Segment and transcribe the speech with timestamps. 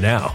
[0.00, 0.34] now.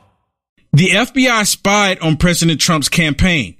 [0.73, 3.57] The FBI spied on President Trump's campaign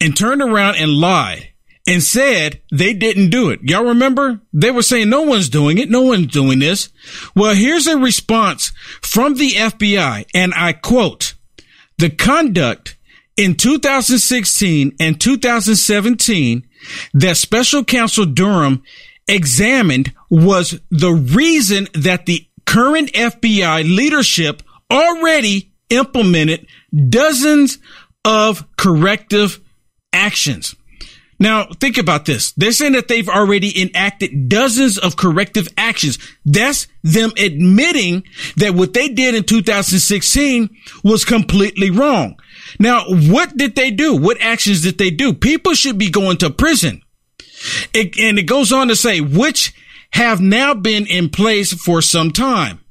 [0.00, 1.48] and turned around and lied
[1.86, 3.60] and said they didn't do it.
[3.62, 4.40] Y'all remember?
[4.52, 5.90] They were saying no one's doing it.
[5.90, 6.90] No one's doing this.
[7.34, 8.72] Well, here's a response
[9.02, 11.34] from the FBI and I quote,
[11.98, 12.96] the conduct
[13.36, 16.66] in 2016 and 2017
[17.14, 18.82] that special counsel Durham
[19.26, 26.66] examined was the reason that the current FBI leadership already implemented
[27.08, 27.78] dozens
[28.24, 29.60] of corrective
[30.12, 30.74] actions.
[31.40, 32.52] Now, think about this.
[32.52, 36.18] They're saying that they've already enacted dozens of corrective actions.
[36.44, 38.24] That's them admitting
[38.56, 40.70] that what they did in 2016
[41.02, 42.38] was completely wrong.
[42.78, 44.16] Now, what did they do?
[44.16, 45.34] What actions did they do?
[45.34, 47.02] People should be going to prison.
[47.92, 49.74] It, and it goes on to say, which
[50.12, 52.83] have now been in place for some time.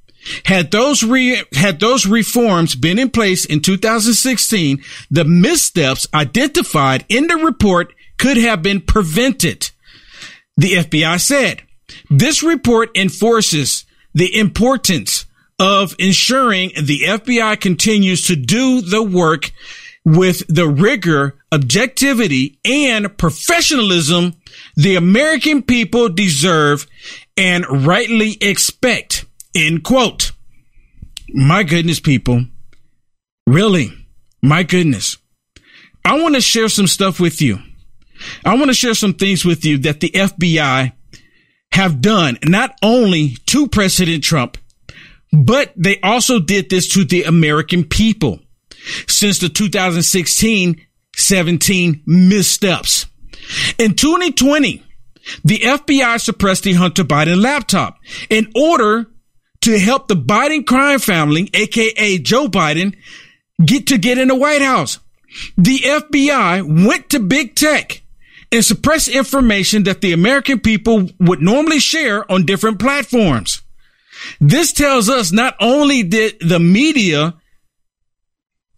[0.45, 4.81] Had those re- had those reforms been in place in 2016,
[5.11, 9.71] the missteps identified in the report could have been prevented.
[10.55, 11.63] The FBI said
[12.09, 15.25] this report enforces the importance
[15.59, 19.51] of ensuring the FBI continues to do the work
[20.05, 24.35] with the rigor, objectivity, and professionalism
[24.75, 26.87] the American people deserve
[27.37, 29.25] and rightly expect.
[29.55, 30.31] End quote.
[31.29, 32.45] My goodness, people.
[33.47, 33.91] Really?
[34.41, 35.17] My goodness.
[36.05, 37.59] I want to share some stuff with you.
[38.45, 40.93] I want to share some things with you that the FBI
[41.71, 44.57] have done, not only to President Trump,
[45.31, 48.39] but they also did this to the American people
[49.07, 50.79] since the 2016
[51.15, 53.05] 17 missteps.
[53.77, 54.83] In 2020,
[55.43, 59.07] the FBI suppressed the Hunter Biden laptop in order
[59.63, 62.95] to help the Biden crime family, aka Joe Biden,
[63.63, 64.99] get to get in the White House.
[65.57, 68.01] The FBI went to big tech
[68.51, 73.61] and suppressed information that the American people would normally share on different platforms.
[74.39, 77.35] This tells us not only did the media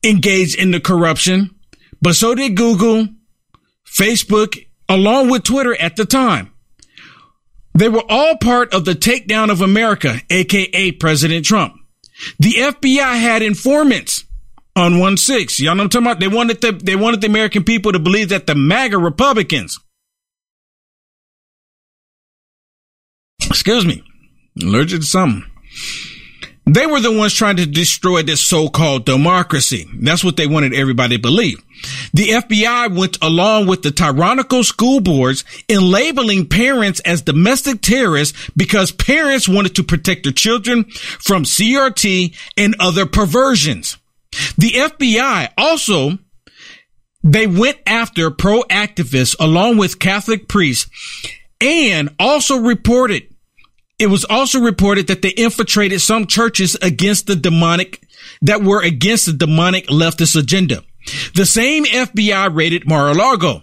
[0.04, 1.50] engage in the corruption,
[2.02, 3.08] but so did Google,
[3.86, 6.52] Facebook, along with Twitter at the time.
[7.76, 11.74] They were all part of the takedown of America, aka President Trump.
[12.40, 14.24] The FBI had informants
[14.76, 15.60] on one six.
[15.60, 16.20] Y'all know what I'm talking about?
[16.22, 19.80] They wanted the they wanted the American people to believe that the MAGA Republicans,
[23.44, 24.04] excuse me,
[24.62, 25.44] allergic to something.
[26.68, 29.88] They were the ones trying to destroy this so-called democracy.
[30.00, 31.64] That's what they wanted everybody to believe.
[32.14, 38.50] The FBI went along with the tyrannical school boards in labeling parents as domestic terrorists
[38.58, 43.98] because parents wanted to protect their children from CRT and other perversions.
[44.58, 46.18] The FBI also
[47.24, 50.90] they went after pro activists along with Catholic priests
[51.60, 53.35] and also reported
[53.98, 58.02] it was also reported that they infiltrated some churches against the demonic
[58.42, 60.84] that were against the demonic leftist agenda.
[61.36, 63.62] The same FBI raided Mar-a-Lago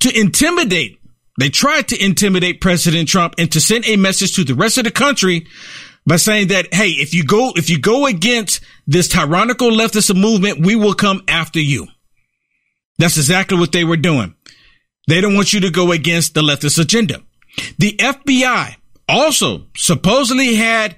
[0.00, 1.00] to intimidate.
[1.38, 4.84] They tried to intimidate President Trump and to send a message to the rest of
[4.84, 5.46] the country
[6.06, 10.64] by saying that, hey, if you go, if you go against this tyrannical leftist movement,
[10.64, 11.86] we will come after you.
[12.98, 14.34] That's exactly what they were doing.
[15.06, 17.22] They don't want you to go against the leftist agenda.
[17.78, 18.76] The FBI
[19.08, 20.96] also supposedly had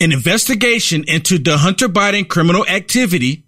[0.00, 3.44] an investigation into the Hunter Biden criminal activity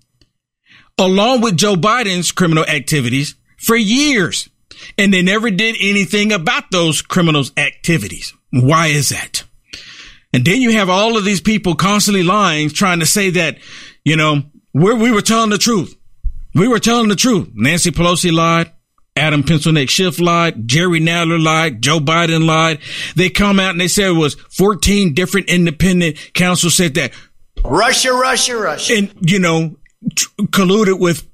[0.98, 4.48] along with Joe Biden's criminal activities for years.
[4.96, 8.32] And they never did anything about those criminals activities.
[8.50, 9.44] Why is that?
[10.32, 13.58] And then you have all of these people constantly lying, trying to say that,
[14.04, 14.42] you know,
[14.72, 15.94] we we were telling the truth.
[16.54, 17.50] We were telling the truth.
[17.54, 18.72] Nancy Pelosi lied.
[19.20, 20.66] Adam Pencilneck Schiff lied.
[20.66, 21.82] Jerry Nadler lied.
[21.82, 22.78] Joe Biden lied.
[23.16, 27.12] They come out and they said it was 14 different independent counsels said that
[27.64, 28.96] Russia, Russia, Russia.
[28.96, 29.76] And, you know,
[30.16, 31.28] t- colluded with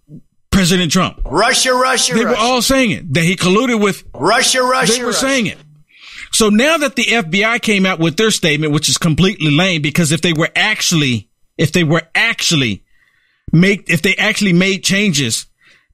[0.50, 1.20] President Trump.
[1.24, 2.14] Russia, Russia, Russia.
[2.14, 2.40] They Russia.
[2.40, 5.20] were all saying it, that he colluded with, Russia, Russia, they were Russia.
[5.20, 5.58] saying it.
[6.32, 10.10] So now that the FBI came out with their statement, which is completely lame, because
[10.10, 12.82] if they were actually, if they were actually
[13.52, 15.46] make, if they actually made changes,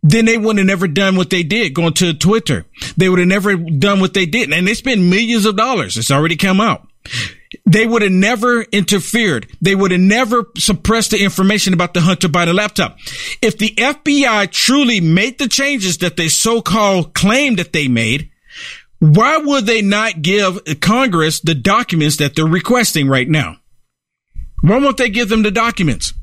[0.03, 2.67] then they would have never done what they did going to Twitter.
[2.97, 4.53] They would have never done what they did.
[4.53, 5.97] And they spent millions of dollars.
[5.97, 6.89] It's already come out.
[7.67, 9.47] They would have never interfered.
[9.61, 12.99] They would have never suppressed the information about the Hunter Biden laptop.
[13.41, 18.31] If the FBI truly made the changes that they so-called claim that they made,
[18.99, 23.57] why would they not give Congress the documents that they're requesting right now?
[24.63, 26.15] Why won't they give them the documents?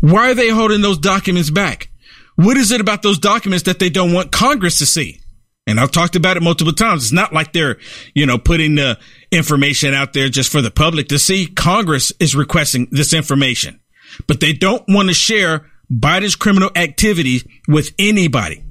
[0.00, 1.90] Why are they holding those documents back?
[2.36, 5.20] What is it about those documents that they don't want Congress to see?
[5.66, 7.04] And I've talked about it multiple times.
[7.04, 7.78] It's not like they're,
[8.14, 8.98] you know, putting the
[9.30, 11.46] information out there just for the public to see.
[11.46, 13.80] Congress is requesting this information,
[14.26, 18.64] but they don't want to share Biden's criminal activity with anybody.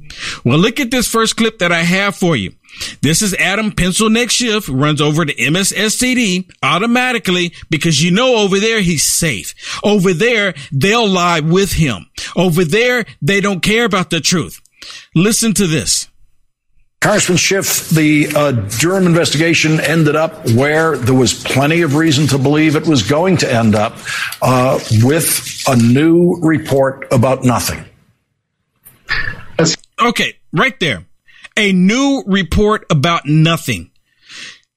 [0.44, 2.54] Well, look at this first clip that I have for you.
[3.02, 8.60] This is Adam Pencil Neck Schiff runs over to MSSTD automatically because you know over
[8.60, 9.54] there he's safe.
[9.84, 12.10] Over there, they'll lie with him.
[12.36, 14.62] Over there, they don't care about the truth.
[15.16, 16.08] Listen to this.
[17.02, 22.38] Congressman Schiff, the uh, Durham investigation ended up where there was plenty of reason to
[22.38, 23.98] believe it was going to end up
[24.44, 27.84] uh, with a new report about nothing.
[30.00, 31.06] Okay, right there.
[31.58, 33.92] A new report about nothing.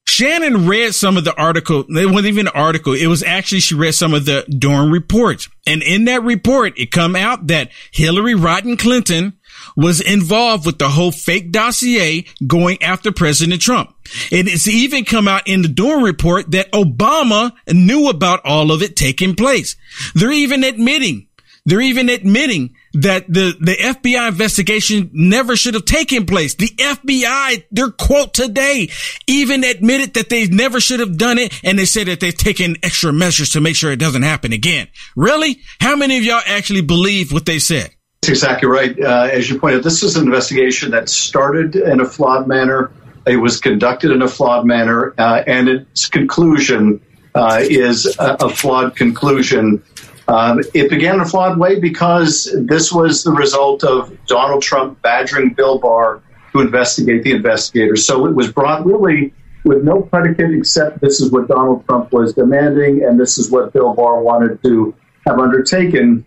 [0.07, 1.83] Shannon read some of the article.
[1.89, 2.93] It wasn't even an article.
[2.93, 5.49] It was actually, she read some of the Durham reports.
[5.65, 9.33] And in that report, it come out that Hillary Rodham Clinton
[9.75, 13.89] was involved with the whole fake dossier going after President Trump.
[14.31, 18.83] And it's even come out in the Durham report that Obama knew about all of
[18.83, 19.75] it taking place.
[20.13, 21.27] They're even admitting,
[21.65, 26.55] they're even admitting that the, the FBI investigation never should have taken place.
[26.55, 28.89] The FBI, their quote today,
[29.27, 31.59] even admitted that they never should have done it.
[31.63, 34.87] And they said that they've taken extra measures to make sure it doesn't happen again.
[35.15, 35.59] Really?
[35.79, 37.91] How many of y'all actually believe what they said?
[38.21, 38.99] That's exactly right.
[38.99, 42.91] Uh, as you pointed, this is an investigation that started in a flawed manner.
[43.27, 47.01] It was conducted in a flawed manner, uh, and its conclusion
[47.35, 49.83] uh, is a, a, flawed conclusion.
[50.27, 55.01] Um, it began in a flawed way because this was the result of Donald Trump
[55.01, 58.05] badgering Bill Barr to investigate the investigators.
[58.05, 59.33] So it was brought really
[59.65, 63.73] with no predicate except this is what Donald Trump was demanding, and this is what
[63.73, 64.95] Bill Barr wanted to
[65.27, 66.25] have undertaken.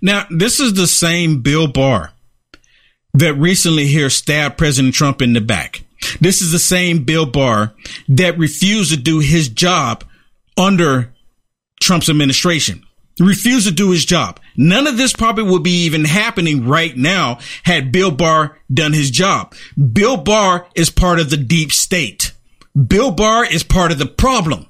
[0.00, 2.12] Now, this is the same Bill Barr
[3.14, 5.84] that recently here stabbed President Trump in the back.
[6.20, 7.72] This is the same Bill Barr
[8.08, 10.04] that refused to do his job
[10.56, 11.12] under
[11.80, 12.83] Trump's administration.
[13.20, 14.40] Refused to do his job.
[14.56, 19.10] None of this probably would be even happening right now had Bill Barr done his
[19.10, 19.54] job.
[19.92, 22.32] Bill Barr is part of the deep state.
[22.74, 24.66] Bill Barr is part of the problem.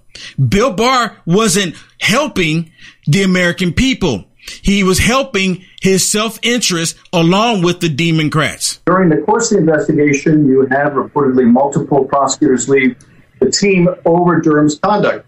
[0.48, 2.70] Bill Barr wasn't helping
[3.06, 4.26] the American people.
[4.60, 8.80] He was helping his self-interest along with the Democrats.
[8.84, 12.96] During the course of the investigation, you have reportedly multiple prosecutors leave
[13.40, 15.26] the team over Durham's conduct,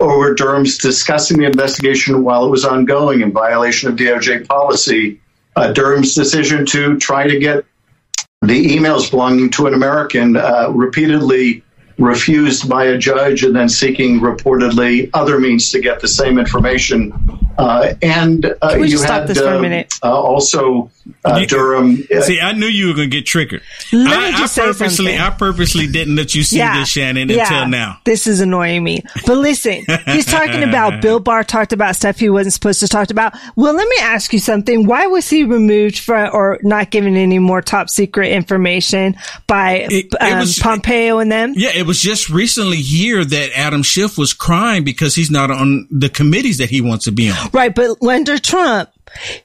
[0.00, 5.20] over Durham's discussing the investigation while it was ongoing in violation of DOJ policy.
[5.56, 7.64] Uh, Durham's decision to try to get
[8.42, 11.64] the emails belonging to an American uh, repeatedly
[11.98, 17.12] refused by a judge and then seeking reportedly other means to get the same information.
[17.58, 20.90] Uh, and uh, you had uh, uh, also
[21.24, 21.98] uh, Durham.
[22.14, 23.62] Uh, see, I knew you were going to get triggered.
[23.92, 25.18] Let I, me just I purposely, say something.
[25.18, 27.42] I purposely didn't let you see Yeah, this, Shannon, yeah.
[27.42, 27.98] until now.
[28.04, 29.02] This is annoying me.
[29.26, 33.10] But listen, he's talking about Bill Barr talked about stuff he wasn't supposed to talk
[33.10, 33.34] about.
[33.56, 34.86] Well, let me ask you something.
[34.86, 39.16] Why was he removed from or not given any more top secret information
[39.48, 41.54] by It- it um, was- Pompeo and them?
[41.56, 45.88] Yeah, it was just recently here that Adam Schiff was crying because he's not on
[45.90, 47.48] the committees that he wants to be on.
[47.50, 48.90] Right, but under Trump,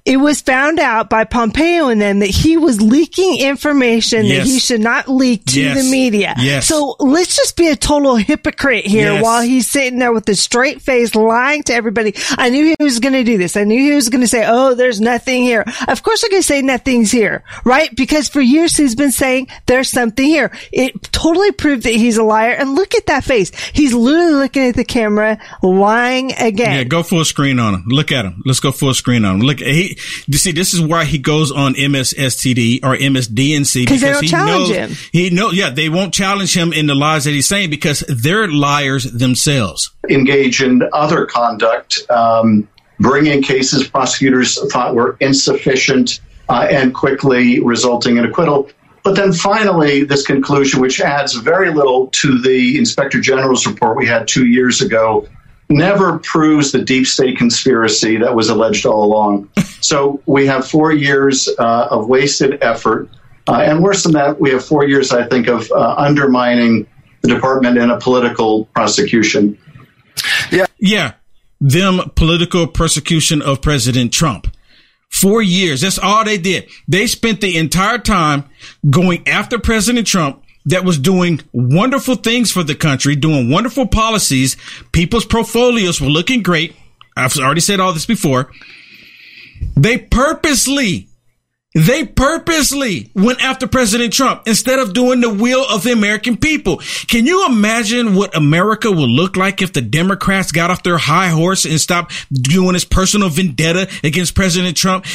[0.06, 4.38] it was found out by Pompeo and them that he was leaking information Yes.
[4.46, 5.84] that he should not leak to Yes.
[5.84, 6.34] the media.
[6.40, 6.68] Yes.
[6.68, 10.82] So let's just be a total hypocrite here while he's sitting there with a straight
[10.82, 12.14] face lying to everybody.
[12.38, 13.56] I knew he was going to do this.
[13.58, 15.64] I knew he was going to say, Oh, there's nothing here.
[15.88, 17.94] Of course I'm going to say nothing's here, right?
[17.96, 20.52] Because for years he's been saying there's something here.
[20.72, 22.52] It totally proved that he's a liar.
[22.52, 23.52] And look at that face.
[23.74, 26.76] He's literally looking at the camera, lying again.
[26.78, 27.84] Yeah, go full screen on him.
[27.88, 28.42] Look at him.
[28.46, 29.42] Let's go full screen on him.
[29.42, 29.98] Look, he.
[30.28, 34.24] You see, this is why he goes on MSSTD or MSDNC 'Cause they because don't
[34.24, 34.92] he challenge knows him.
[35.12, 35.52] he know.
[35.52, 39.92] Yeah, they won't challenge him in the lies that he's saying because they're liars themselves.
[40.10, 42.68] engage in other conduct, um,
[43.00, 46.20] bringing cases prosecutors thought were insufficient
[46.50, 48.70] uh, and quickly resulting in acquittal.
[49.04, 54.08] But then finally, this conclusion, which adds very little to the Inspector General's report we
[54.08, 55.28] had two years ago,
[55.74, 59.50] never proves the deep state conspiracy that was alleged all along.
[59.82, 63.10] so we have four years uh, of wasted effort.
[63.48, 66.88] Uh, and worse than that, we have four years, I think, of uh, undermining
[67.22, 69.58] the department in a political prosecution.
[70.52, 71.14] Yeah, Yeah.
[71.60, 74.48] them political persecution of President Trump.
[75.10, 75.82] Four years.
[75.82, 76.68] That's all they did.
[76.88, 78.46] They spent the entire time
[78.90, 84.58] going after President Trump that was doing wonderful things for the country, doing wonderful policies.
[84.92, 86.76] People's portfolios were looking great.
[87.16, 88.52] I've already said all this before.
[89.76, 91.08] They purposely,
[91.76, 96.78] they purposely went after President Trump instead of doing the will of the American people.
[97.08, 101.28] Can you imagine what America would look like if the Democrats got off their high
[101.28, 105.06] horse and stopped doing this personal vendetta against President Trump?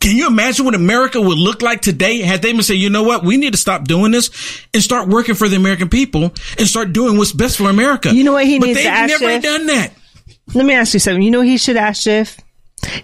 [0.00, 3.02] Can you imagine what America would look like today had they been say, you know
[3.02, 4.30] what, we need to stop doing this
[4.72, 8.14] and start working for the American people and start doing what's best for America?
[8.14, 9.10] You know what he but needs to ask?
[9.10, 9.42] they've never Schiff?
[9.42, 9.92] done that.
[10.54, 11.22] Let me ask you something.
[11.22, 12.38] You know what he should ask Schiff?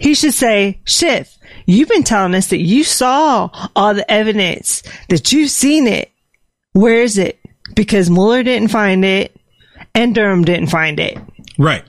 [0.01, 5.33] He should say, Schiff, you've been telling us that you saw all the evidence, that
[5.33, 6.11] you've seen it.
[6.73, 7.39] Where is it?
[7.75, 9.37] Because Mueller didn't find it
[9.95, 11.19] and Durham didn't find it.
[11.59, 11.85] Right.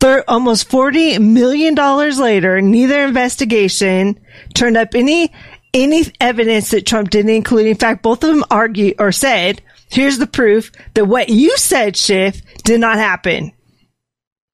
[0.00, 4.18] Thir- almost $40 million later, neither investigation
[4.54, 5.32] turned up any
[5.72, 7.66] any evidence that Trump didn't include.
[7.66, 11.96] In fact, both of them argue or said, here's the proof that what you said,
[11.96, 13.52] Schiff, did not happen.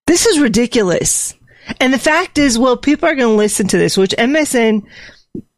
[0.06, 1.34] This is ridiculous.
[1.80, 4.82] And the fact is, well, people are going to listen to this, which MSN,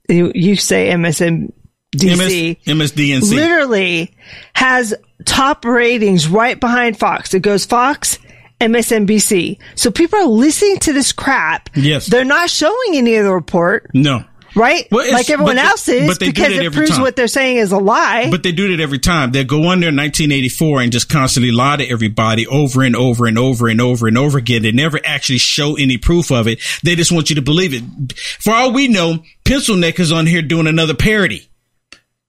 [0.08, 1.52] you, you say MSN
[1.96, 3.34] DC, MS, MSDNC.
[3.34, 4.16] literally
[4.54, 7.34] has top ratings right behind Fox.
[7.34, 8.18] It goes Fox,
[8.60, 9.58] MSNBC.
[9.76, 11.70] So people are listening to this crap.
[11.74, 12.06] Yes.
[12.06, 14.24] They're not showing any of the report, No.
[14.56, 14.86] right?
[14.90, 17.02] Well, like everyone but else is but they do because that it proves time.
[17.02, 18.30] what they're saying is a lie.
[18.30, 19.30] But they do it every time.
[19.30, 23.26] They go on there in 1984 and just constantly lie to everybody over and over
[23.26, 24.62] and over and over and over again.
[24.62, 26.60] They never actually show any proof of it.
[26.82, 28.18] They just want you to believe it.
[28.40, 31.48] For all we know, Pencil Neck is on here doing another parody,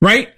[0.01, 0.29] right?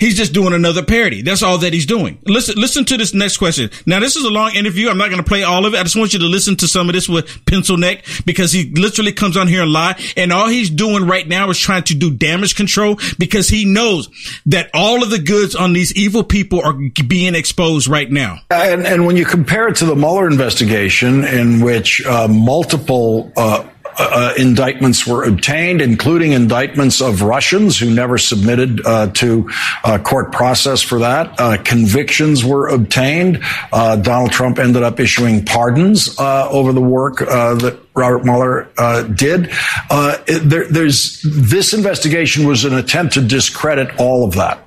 [0.00, 1.22] He's just doing another parody.
[1.22, 2.18] That's all that he's doing.
[2.24, 3.70] Listen, listen to this next question.
[3.86, 4.88] Now, this is a long interview.
[4.88, 5.78] I'm not going to play all of it.
[5.78, 8.70] I just want you to listen to some of this with Pencil Neck because he
[8.70, 10.00] literally comes on here and lie.
[10.16, 14.08] And all he's doing right now is trying to do damage control because he knows
[14.46, 16.72] that all of the goods on these evil people are
[17.06, 18.38] being exposed right now.
[18.50, 23.68] And, and when you compare it to the Mueller investigation, in which uh, multiple uh,
[23.98, 29.50] uh, indictments were obtained, including indictments of Russians who never submitted uh, to
[29.84, 31.34] uh, court process for that.
[31.38, 33.42] Uh, convictions were obtained.
[33.72, 38.68] Uh, Donald Trump ended up issuing pardons uh, over the work uh, that Robert Mueller
[38.78, 39.50] uh, did.
[39.90, 44.66] Uh, there, there's this investigation was an attempt to discredit all of that.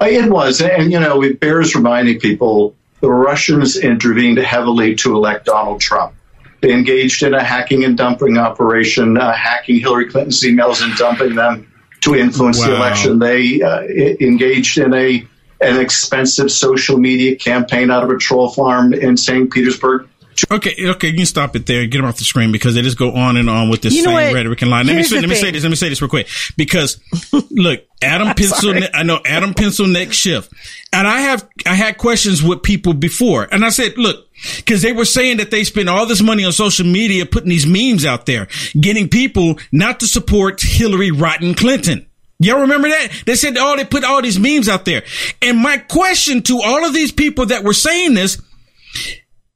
[0.00, 5.14] Uh, It was, and you know, it bears reminding people the Russians intervened heavily to
[5.14, 6.14] elect Donald Trump.
[6.62, 11.34] They engaged in a hacking and dumping operation, uh, hacking Hillary Clinton's emails and dumping
[11.34, 11.70] them
[12.02, 13.18] to influence the election.
[13.18, 13.82] They uh,
[14.20, 15.26] engaged in a
[15.60, 19.50] an expensive social media campaign out of a troll farm in St.
[19.50, 20.08] Petersburg.
[20.50, 21.86] Okay, okay, you can stop it there.
[21.86, 24.02] Get him off the screen because they just go on and on with this You
[24.02, 24.34] know same what?
[24.34, 24.86] rhetoric and line.
[24.86, 25.62] Let me Here's say, let me say this.
[25.62, 27.00] Let me say this real quick because
[27.50, 28.88] look, Adam Pencil, sorry.
[28.94, 30.48] I know Adam Pencil Neck Schiff,
[30.92, 34.92] and I have I had questions with people before, and I said, look, because they
[34.92, 38.26] were saying that they spend all this money on social media putting these memes out
[38.26, 38.48] there,
[38.80, 42.06] getting people not to support Hillary Rotten Clinton.
[42.38, 43.22] Y'all remember that?
[43.24, 45.04] They said, oh, they put all these memes out there.
[45.40, 48.42] And my question to all of these people that were saying this,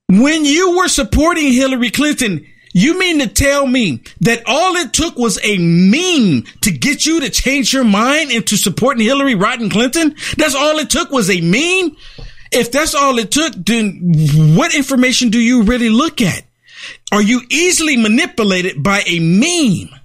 [0.09, 5.17] when you were supporting Hillary Clinton, you mean to tell me that all it took
[5.17, 10.15] was a meme to get you to change your mind into supporting Hillary Rotten Clinton?
[10.37, 11.97] That's all it took was a meme?
[12.53, 14.01] If that's all it took, then
[14.55, 16.43] what information do you really look at?
[17.11, 19.99] Are you easily manipulated by a meme?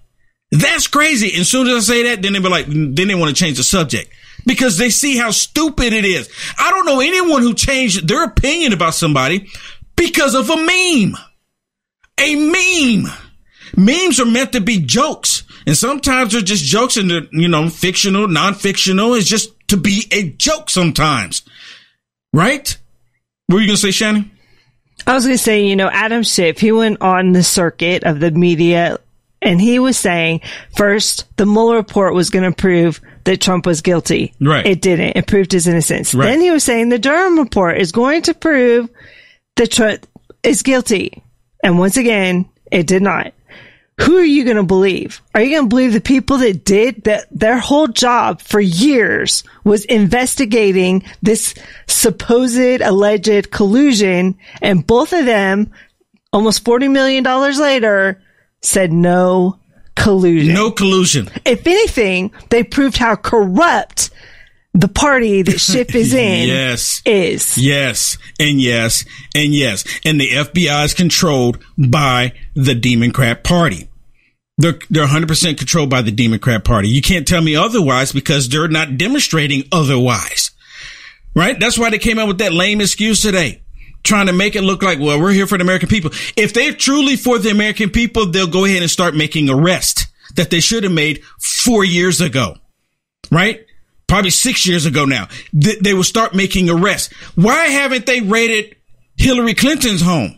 [0.50, 1.32] That's crazy.
[1.32, 3.44] And as soon as I say that, then they be like, then they want to
[3.44, 4.12] change the subject
[4.46, 6.30] because they see how stupid it is.
[6.58, 9.50] I don't know anyone who changed their opinion about somebody
[9.96, 11.16] because of a meme.
[12.20, 13.12] A meme.
[13.76, 15.44] Memes are meant to be jokes.
[15.66, 19.14] And sometimes they're just jokes and they're, you know, fictional, non-fictional.
[19.14, 21.44] It's just to be a joke sometimes.
[22.34, 22.78] Right?
[23.48, 24.32] What were you going to say, Shannon?
[25.06, 28.20] I was going to say, you know, Adam Schiff, he went on the circuit of
[28.20, 29.00] the media
[29.42, 30.42] and he was saying
[30.78, 34.34] first the Mueller report was going to prove that Trump was guilty.
[34.40, 34.66] Right.
[34.66, 35.18] It didn't.
[35.18, 36.14] It proved his innocence.
[36.14, 36.26] Right.
[36.26, 38.90] Then he was saying the Durham report is going to prove
[39.62, 40.08] that truth
[40.42, 41.22] is guilty.
[41.64, 43.34] And once again, it did not.
[44.00, 45.22] Who are you going to believe?
[45.36, 49.44] Are you going to believe the people that did that their whole job for years
[49.64, 51.54] was investigating this
[51.86, 55.72] supposed alleged collusion and both of them
[56.34, 58.20] almost 40 million dollars later
[58.62, 59.60] said no
[59.96, 60.56] collusion.
[60.56, 61.30] No collusion.
[61.46, 64.10] If anything, they proved how corrupt
[64.74, 67.02] the party that ship is in Yes.
[67.06, 67.58] is.
[67.58, 69.06] Yes, and yes,
[69.36, 69.84] and yes.
[70.06, 73.88] And the FBI is controlled by the Democrat Party.
[74.58, 76.88] They're, they're 100% controlled by the Democrat Party.
[76.88, 80.52] You can't tell me otherwise because they're not demonstrating otherwise.
[81.34, 81.60] Right?
[81.60, 83.62] That's why they came out with that lame excuse today.
[84.04, 86.12] Trying to make it look like, well, we're here for the American people.
[86.36, 90.50] If they're truly for the American people, they'll go ahead and start making arrests that
[90.50, 92.56] they should have made four years ago.
[93.32, 93.66] Right?
[94.12, 95.30] Probably six years ago now.
[95.58, 97.14] Th- they will start making arrests.
[97.36, 98.76] Why haven't they raided
[99.16, 100.38] Hillary Clinton's home?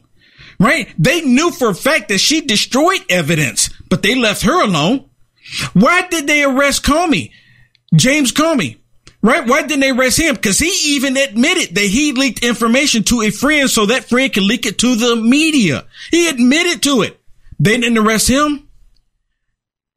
[0.59, 0.93] Right?
[0.99, 5.09] They knew for a fact that she destroyed evidence, but they left her alone.
[5.73, 7.31] Why did they arrest Comey?
[7.95, 8.77] James Comey.
[9.23, 9.47] Right?
[9.47, 10.35] Why didn't they arrest him?
[10.35, 14.43] Because he even admitted that he leaked information to a friend so that friend could
[14.43, 15.85] leak it to the media.
[16.11, 17.19] He admitted to it.
[17.59, 18.69] They didn't arrest him.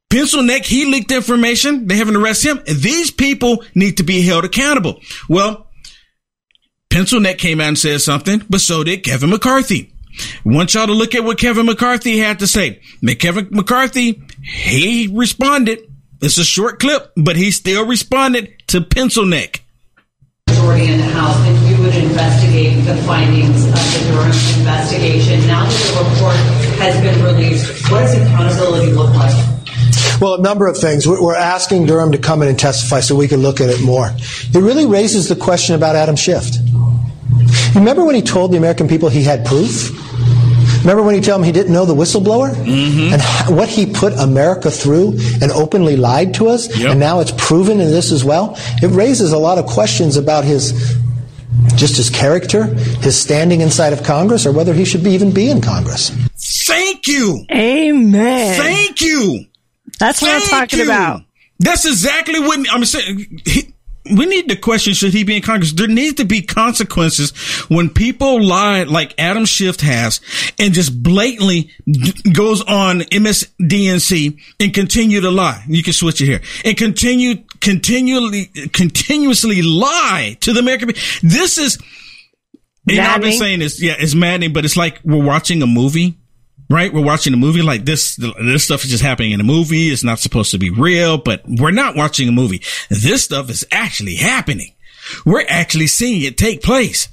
[0.09, 1.87] Pencil neck, he leaked information.
[1.87, 2.59] They haven't arrested him.
[2.66, 5.01] And these people need to be held accountable.
[5.29, 5.66] Well,
[6.90, 9.92] Pencil neck came out and said something, but so did Kevin McCarthy.
[10.19, 12.81] I want y'all to look at what Kevin McCarthy had to say.
[13.19, 15.81] Kevin McCarthy, he responded
[16.23, 19.62] It's a short clip, but he still responded to Pencil Neck.
[20.49, 25.47] Majority in the House that you would investigate the findings of the Durham investigation.
[25.47, 26.37] Now that the report
[26.79, 29.56] has been released, what does accountability look like?
[30.21, 31.07] Well, a number of things.
[31.07, 34.09] We're asking Durham to come in and testify so we can look at it more.
[34.09, 36.47] It really raises the question about Adam Schiff.
[37.75, 39.93] Remember when he told the American people he had proof?
[40.81, 42.55] Remember when he told them he didn't know the whistleblower?
[42.55, 43.15] Mm-hmm.
[43.15, 46.75] And what he put America through and openly lied to us?
[46.79, 46.93] Yep.
[46.93, 48.55] And now it's proven in this as well?
[48.83, 50.97] It raises a lot of questions about his
[51.75, 52.65] just his character,
[53.03, 56.11] his standing inside of Congress, or whether he should be, even be in Congress.
[56.67, 57.45] Thank you.
[57.51, 58.57] Amen.
[58.57, 59.47] Thank you.
[59.99, 60.85] That's what Thank I'm talking you.
[60.87, 61.23] about.
[61.59, 63.41] That's exactly what I'm saying.
[63.45, 63.75] He,
[64.15, 65.73] we need to question should he be in Congress?
[65.73, 67.33] There needs to be consequences
[67.69, 70.21] when people lie like Adam Schiff has
[70.59, 71.71] and just blatantly
[72.33, 75.65] goes on MSDNC and continue to lie.
[75.67, 81.03] You can switch it here and continue, continually, continuously lie to the American people.
[81.23, 81.79] This is,
[82.87, 86.17] know, I've been saying this, yeah, it's maddening, but it's like we're watching a movie
[86.69, 86.93] right?
[86.93, 88.17] We're watching a movie like this.
[88.17, 89.89] This stuff is just happening in a movie.
[89.89, 92.63] It's not supposed to be real, but we're not watching a movie.
[92.89, 94.73] This stuff is actually happening.
[95.25, 97.09] We're actually seeing it take place.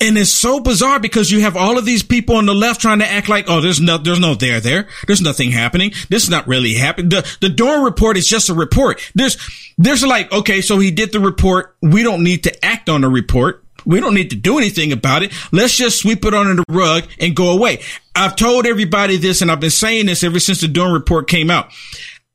[0.00, 2.98] And it's so bizarre because you have all of these people on the left trying
[3.00, 4.88] to act like, oh, there's no, there's no there there.
[5.06, 5.92] There's nothing happening.
[6.08, 7.10] This is not really happening.
[7.10, 9.00] The, the Durham report is just a report.
[9.14, 9.36] There's,
[9.78, 11.76] there's like, okay, so he did the report.
[11.82, 13.64] We don't need to act on the report.
[13.86, 15.32] We don't need to do anything about it.
[15.52, 17.82] Let's just sweep it under the rug and go away.
[18.14, 21.50] I've told everybody this and I've been saying this ever since the Durham report came
[21.50, 21.72] out.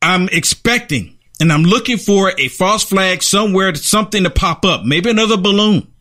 [0.02, 5.10] I'm expecting and I'm looking for a false flag somewhere, something to pop up, maybe
[5.10, 5.92] another balloon.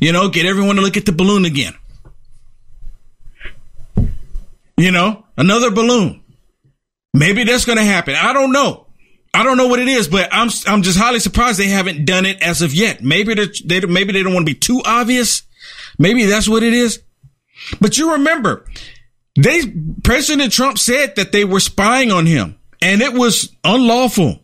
[0.00, 1.74] You know, get everyone to look at the balloon again.
[4.76, 6.22] You know, another balloon.
[7.12, 8.14] Maybe that's going to happen.
[8.14, 8.86] I don't know.
[9.32, 12.26] I don't know what it is, but I'm I'm just highly surprised they haven't done
[12.26, 13.02] it as of yet.
[13.02, 15.42] Maybe they maybe they don't want to be too obvious.
[15.98, 17.02] Maybe that's what it is.
[17.80, 18.66] But you remember,
[19.36, 19.62] they
[20.02, 24.40] President Trump said that they were spying on him, and it was unlawful.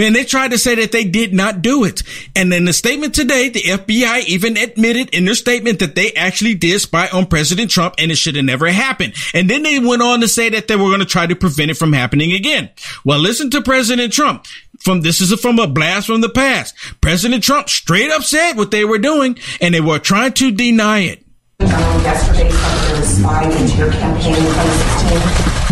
[0.00, 2.02] And they tried to say that they did not do it.
[2.34, 6.54] And in the statement today, the FBI even admitted in their statement that they actually
[6.54, 9.14] did spy on President Trump and it should have never happened.
[9.34, 11.70] And then they went on to say that they were going to try to prevent
[11.70, 12.70] it from happening again.
[13.04, 14.46] Well, listen to President Trump.
[14.78, 16.74] From this is from a blast from the past.
[17.00, 21.00] President Trump straight up said what they were doing and they were trying to deny
[21.00, 21.24] it.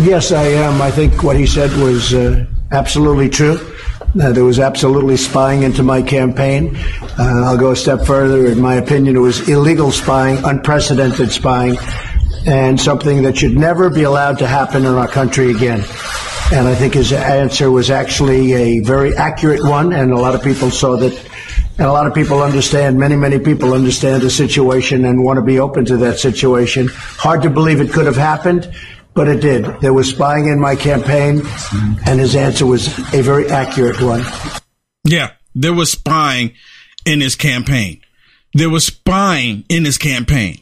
[0.03, 0.81] Yes, I am.
[0.81, 3.57] I think what he said was uh, absolutely true.
[4.19, 6.73] Uh, there was absolutely spying into my campaign.
[7.19, 8.45] Uh, I'll go a step further.
[8.45, 11.77] In my opinion, it was illegal spying, unprecedented spying,
[12.47, 15.83] and something that should never be allowed to happen in our country again.
[16.53, 20.41] And I think his answer was actually a very accurate one, and a lot of
[20.41, 21.13] people saw that.
[21.77, 25.43] And a lot of people understand, many, many people understand the situation and want to
[25.43, 26.87] be open to that situation.
[26.91, 28.73] Hard to believe it could have happened
[29.15, 29.65] but it did.
[29.79, 31.41] There was spying in my campaign,
[32.05, 34.23] and his answer was a very accurate one.
[35.03, 36.53] Yeah, there was spying
[37.05, 38.01] in his campaign.
[38.53, 40.59] There was spying in his campaign.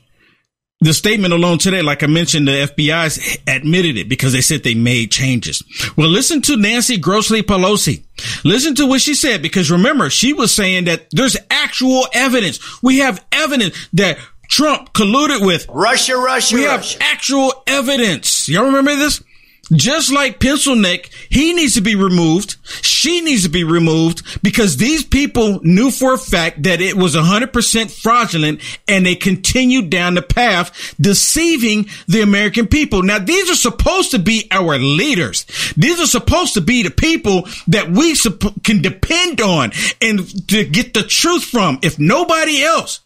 [0.81, 4.75] The statement alone today, like I mentioned, the FBI admitted it because they said they
[4.75, 5.63] made changes.
[5.95, 8.03] Well, listen to Nancy Grossly Pelosi.
[8.43, 12.83] Listen to what she said because remember, she was saying that there's actual evidence.
[12.83, 14.17] We have evidence that
[14.53, 16.55] Trump colluded with Russia, Russia.
[16.55, 16.99] We Russia.
[17.01, 18.47] have actual evidence.
[18.47, 19.23] Y'all remember this?
[19.71, 22.57] Just like Pencil Neck, he needs to be removed.
[22.83, 27.15] She needs to be removed because these people knew for a fact that it was
[27.15, 33.01] 100% fraudulent and they continued down the path deceiving the American people.
[33.01, 35.47] Now, these are supposed to be our leaders.
[35.75, 38.15] These are supposed to be the people that we
[38.63, 41.79] can depend on and to get the truth from.
[41.81, 42.99] If nobody else,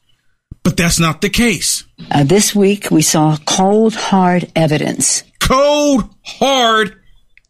[0.63, 1.83] but that's not the case.
[2.11, 5.23] Uh, this week we saw cold, hard evidence.
[5.39, 7.01] Cold, hard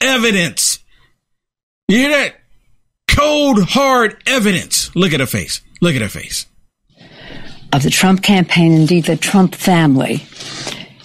[0.02, 0.80] evidence.
[1.88, 2.36] You hear that?
[3.08, 4.96] Cold, hard evidence.
[4.96, 5.62] Look at her face.
[5.82, 6.46] Look at her face.
[7.74, 10.24] Of the Trump campaign, indeed the Trump family,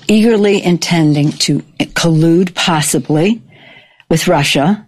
[0.08, 1.60] eagerly intending to
[1.94, 3.42] collude possibly
[4.08, 4.86] with Russia,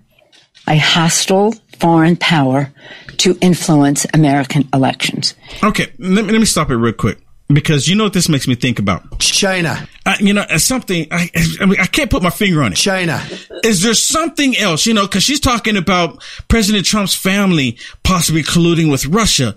[0.68, 2.72] a hostile foreign power
[3.18, 5.34] to influence American elections.
[5.62, 8.48] Okay, let me, let me stop it real quick because you know what this makes
[8.48, 9.18] me think about?
[9.18, 9.86] China.
[10.06, 12.76] I, you know, uh, something I, I, mean, I can't put my finger on it.
[12.76, 13.22] China.
[13.64, 14.86] Is there something else?
[14.86, 19.54] You know, because she's talking about President Trump's family possibly colluding with Russia,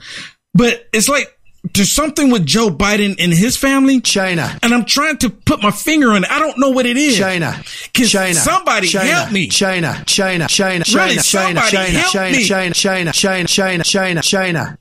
[0.53, 1.36] but it's like
[1.73, 3.99] there's something with Joe Biden and his family.
[4.01, 4.57] China.
[4.63, 6.31] And I'm trying to put my finger on it.
[6.31, 7.17] I don't know what it is.
[7.17, 7.61] China.
[7.93, 8.33] China.
[8.35, 9.47] Somebody China, help me.
[9.47, 12.43] China, China, China, Really, China, China, China, China.
[12.43, 14.77] China, China, China, China, China, China.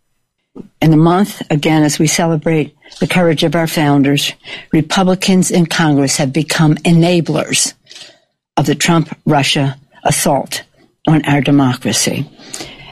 [0.80, 4.32] In the month, again, as we celebrate the courage of our founders,
[4.72, 7.74] Republicans in Congress have become enablers
[8.56, 10.62] of the Trump Russia assault
[11.06, 12.28] on our democracy.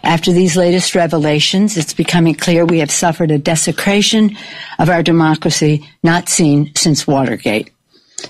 [0.04, 4.36] After these latest revelations, it's becoming clear we have suffered a desecration
[4.78, 7.70] of our democracy not seen since Watergate.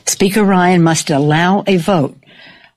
[0.06, 2.16] Speaker Ryan must allow a vote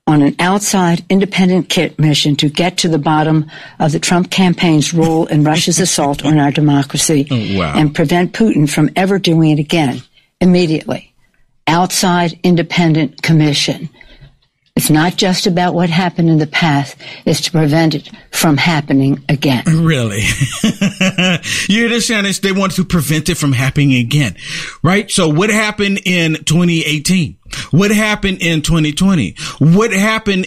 [0.06, 5.26] on an outside independent commission to get to the bottom of the Trump campaign's role
[5.26, 7.74] in Russia's assault on our democracy Oh, wow.
[7.76, 10.02] and prevent Putin from ever doing it again
[10.40, 11.12] immediately.
[11.66, 13.90] Outside independent commission.
[14.78, 19.24] It's not just about what happened in the past, it's to prevent it from happening
[19.28, 19.64] again.
[19.66, 20.20] Really?
[21.68, 22.38] you understand this?
[22.38, 24.36] They want to prevent it from happening again,
[24.84, 25.10] right?
[25.10, 27.38] So what happened in 2018?
[27.72, 29.34] What happened in 2020?
[29.58, 30.46] What happened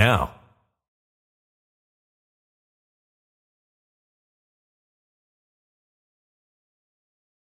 [0.00, 0.39] now.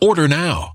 [0.00, 0.74] Order now.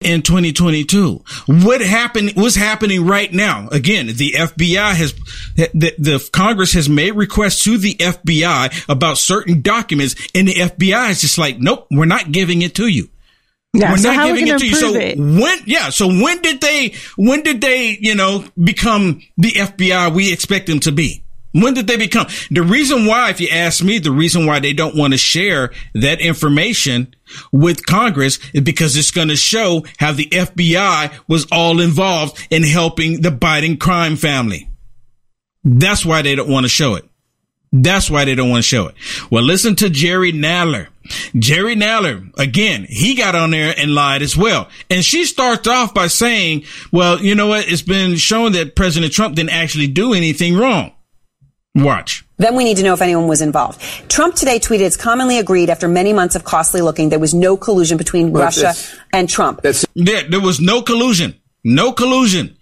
[0.00, 1.22] In 2022.
[1.46, 3.68] What happened, what's happening right now?
[3.68, 5.14] Again, the FBI has,
[5.56, 11.10] the, the Congress has made requests to the FBI about certain documents and the FBI
[11.10, 13.08] is just like, nope, we're not giving it to you.
[13.72, 14.74] Yeah, we're so not how are we giving it gonna you.
[14.74, 15.18] So it?
[15.18, 20.32] when, yeah, so when did they, when did they, you know, become the FBI we
[20.32, 21.25] expect them to be?
[21.56, 22.26] When did they become?
[22.50, 25.72] The reason why, if you ask me, the reason why they don't want to share
[25.94, 27.14] that information
[27.50, 32.62] with Congress is because it's going to show how the FBI was all involved in
[32.62, 34.68] helping the Biden crime family.
[35.64, 37.08] That's why they don't want to show it.
[37.72, 38.94] That's why they don't want to show it.
[39.30, 40.88] Well, listen to Jerry Nadler.
[41.38, 44.68] Jerry Nadler, again, he got on there and lied as well.
[44.90, 47.66] And she starts off by saying, well, you know what?
[47.66, 50.92] It's been shown that President Trump didn't actually do anything wrong.
[51.76, 52.24] Watch.
[52.38, 53.80] Then we need to know if anyone was involved.
[54.08, 57.56] Trump today tweeted it's commonly agreed after many months of costly looking there was no
[57.56, 58.74] collusion between Well, Russia
[59.12, 59.60] and Trump.
[59.94, 61.34] Yeah, there was no collusion.
[61.64, 62.56] No collusion.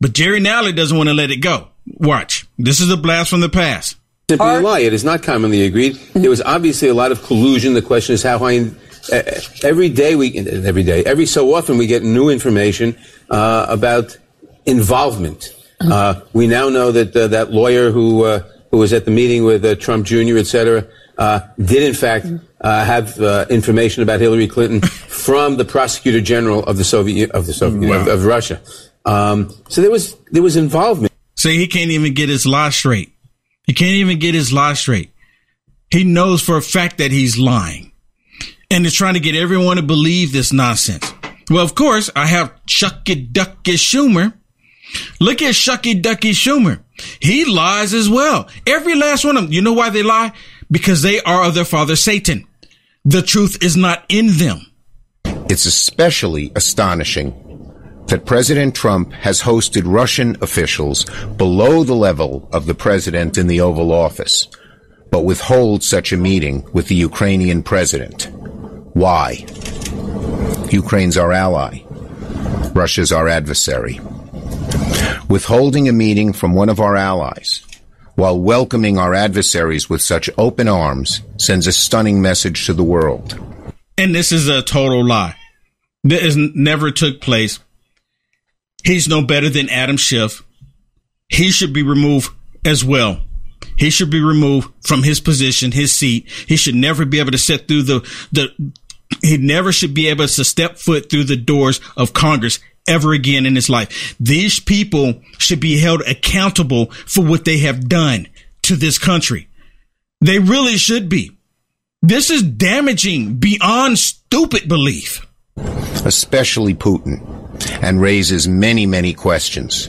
[0.00, 1.68] But Jerry Nally doesn't want to let it go.
[1.86, 2.46] Watch.
[2.58, 3.96] This is a blast from the past.
[4.30, 4.80] Simply a lie.
[4.80, 5.96] It is not commonly agreed.
[6.14, 7.74] There was obviously a lot of collusion.
[7.74, 8.70] The question is how high.
[9.10, 9.22] Uh,
[9.64, 12.96] every day we, every day, every so often we get new information
[13.30, 14.16] uh, about
[14.66, 15.54] involvement.
[15.80, 19.44] Uh, we now know that uh, that lawyer who uh, who was at the meeting
[19.44, 20.36] with uh, Trump Jr.
[20.36, 20.86] et cetera
[21.18, 22.26] uh, did in fact
[22.60, 27.46] uh, have uh, information about Hillary Clinton from the prosecutor general of the Soviet of
[27.46, 28.60] the Soviet Union, of, of Russia.
[29.04, 31.12] Um, so there was there was involvement.
[31.36, 33.14] See, he can't even get his lie straight.
[33.66, 35.12] He can't even get his lie straight.
[35.90, 37.92] He knows for a fact that he's lying.
[38.70, 41.12] And is trying to get everyone to believe this nonsense.
[41.50, 44.34] Well, of course, I have Chucky Ducky Schumer.
[45.20, 46.80] Look at Shucky Ducky Schumer.
[47.20, 48.48] He lies as well.
[48.66, 49.52] Every last one of them.
[49.52, 50.32] You know why they lie?
[50.70, 52.46] Because they are of their father Satan.
[53.04, 54.66] The truth is not in them.
[55.48, 57.34] It's especially astonishing
[58.06, 61.04] that President Trump has hosted Russian officials
[61.36, 64.48] below the level of the president in the Oval Office,
[65.10, 68.28] but withholds such a meeting with the Ukrainian president.
[68.94, 69.46] Why?
[70.70, 71.84] Ukraine's our ally.
[72.74, 74.00] Russia's our adversary.
[75.28, 77.64] Withholding a meeting from one of our allies
[78.14, 83.38] while welcoming our adversaries with such open arms sends a stunning message to the world.
[83.96, 85.36] And this is a total lie.
[86.04, 87.60] This never took place.
[88.84, 90.42] He's no better than Adam Schiff.
[91.28, 92.30] He should be removed
[92.64, 93.22] as well.
[93.76, 96.28] He should be removed from his position, his seat.
[96.46, 98.00] He should never be able to sit through the,
[98.32, 98.72] the,
[99.22, 103.46] he never should be able to step foot through the doors of Congress ever again
[103.46, 104.16] in his life.
[104.18, 108.26] These people should be held accountable for what they have done
[108.62, 109.48] to this country.
[110.20, 111.32] They really should be.
[112.02, 115.26] This is damaging beyond stupid belief.
[116.06, 117.20] especially Putin,
[117.82, 119.88] and raises many, many questions.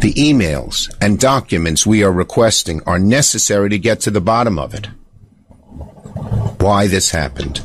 [0.00, 4.74] The emails and documents we are requesting are necessary to get to the bottom of
[4.74, 4.86] it.
[6.60, 7.62] Why this happened.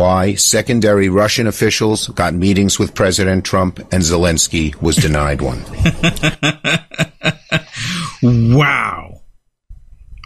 [0.00, 5.62] Why secondary Russian officials got meetings with President Trump and Zelensky was denied one.
[8.22, 9.22] Wow.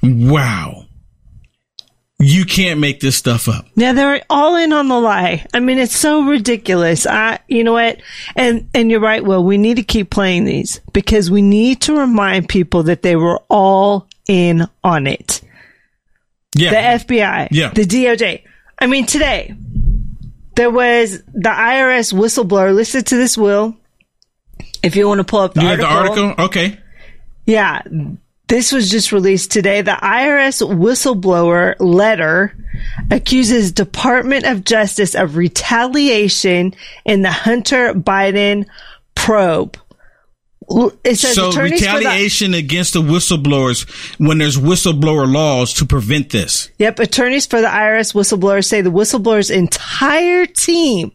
[0.03, 0.87] Wow.
[2.19, 3.67] You can't make this stuff up.
[3.77, 5.47] Yeah, they're all in on the lie.
[5.55, 7.07] I mean, it's so ridiculous.
[7.07, 8.01] I, you know what?
[8.35, 9.45] And, and you're right, Will.
[9.45, 13.41] We need to keep playing these because we need to remind people that they were
[13.49, 15.41] all in on it.
[16.57, 16.71] Yeah.
[16.71, 17.49] The FBI.
[17.53, 17.71] Yeah.
[17.71, 18.43] The DOJ.
[18.79, 19.55] I mean, today
[20.57, 22.75] there was the IRS whistleblower.
[22.75, 23.77] Listen to this, Will.
[24.83, 26.25] If you want to pull up the You have the article.
[26.27, 26.45] article?
[26.47, 26.79] Okay.
[27.47, 27.83] Yeah.
[28.47, 29.81] This was just released today.
[29.81, 32.55] The IRS whistleblower letter
[33.11, 36.75] accuses Department of Justice of retaliation
[37.07, 38.67] in the Hunter Biden
[39.15, 39.79] probe.
[41.05, 46.31] It says So for the- retaliation against the whistleblowers when there's whistleblower laws to prevent
[46.31, 46.71] this.
[46.79, 51.13] Yep, attorneys for the IRS whistleblowers say the whistleblower's entire team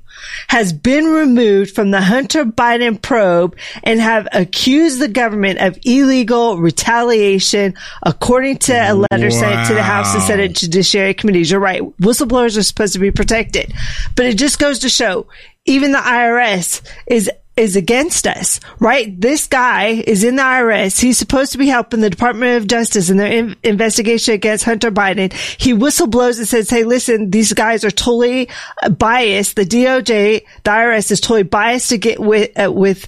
[0.50, 6.58] has been removed from the Hunter Biden probe and have accused the government of illegal
[6.58, 11.50] retaliation, according to a letter sent to the House and Senate Judiciary Committees.
[11.50, 11.82] You're right.
[12.00, 13.74] Whistleblowers are supposed to be protected,
[14.16, 15.28] but it just goes to show
[15.66, 17.30] even the IRS is
[17.60, 19.20] is against us, right?
[19.20, 21.00] This guy is in the IRS.
[21.00, 24.92] He's supposed to be helping the Department of Justice in their in- investigation against Hunter
[24.92, 25.34] Biden.
[25.34, 28.50] He whistleblows and says, Hey, listen, these guys are totally
[28.98, 29.56] biased.
[29.58, 33.08] The DOJ, the IRS is totally biased to get with, uh, with,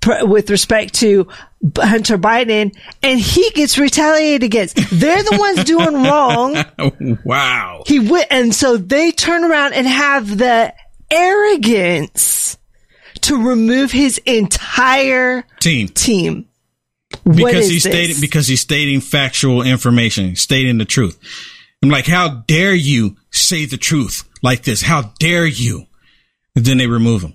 [0.00, 1.26] pr- with respect to
[1.76, 4.76] Hunter Biden and he gets retaliated against.
[4.90, 7.18] They're the ones doing wrong.
[7.24, 7.82] wow.
[7.86, 10.72] He went, and so they turn around and have the
[11.10, 12.56] arrogance
[13.22, 15.88] to remove his entire Team.
[15.88, 16.46] team.
[17.24, 17.92] Because he's this?
[17.92, 21.18] stating because he's stating factual information, stating the truth.
[21.82, 24.82] I'm like, how dare you say the truth like this?
[24.82, 25.86] How dare you?
[26.54, 27.34] And then they remove him.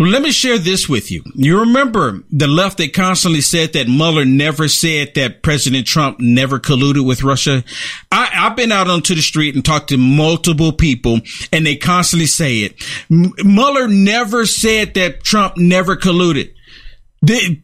[0.00, 1.24] Let me share this with you.
[1.34, 6.60] You remember the left, they constantly said that Mueller never said that President Trump never
[6.60, 7.64] colluded with Russia.
[8.12, 11.18] I, I've been out onto the street and talked to multiple people
[11.52, 12.80] and they constantly say it.
[13.10, 16.52] M- Mueller never said that Trump never colluded.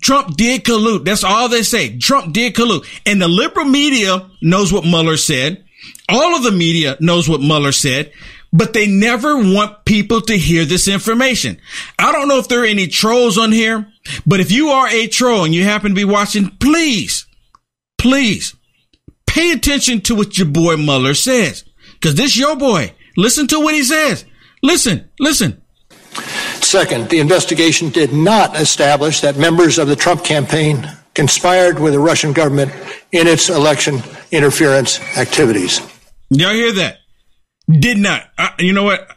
[0.02, 1.04] Trump did collude.
[1.04, 1.96] That's all they say.
[1.98, 2.84] Trump did collude.
[3.06, 5.64] And the liberal media knows what Mueller said.
[6.08, 8.12] All of the media knows what Mueller said,
[8.54, 11.58] but they never want people to hear this information.
[11.98, 13.88] I don't know if there are any trolls on here,
[14.24, 17.26] but if you are a troll and you happen to be watching, please,
[17.98, 18.54] please
[19.26, 21.64] pay attention to what your boy Mueller says.
[22.00, 22.94] Cause this your boy.
[23.16, 24.24] Listen to what he says.
[24.62, 25.60] Listen, listen.
[26.60, 31.98] Second, the investigation did not establish that members of the Trump campaign conspired with the
[31.98, 32.72] Russian government
[33.10, 34.00] in its election
[34.30, 35.80] interference activities.
[36.30, 36.98] Y'all hear that?
[37.70, 38.24] Did not.
[38.58, 39.16] You know what?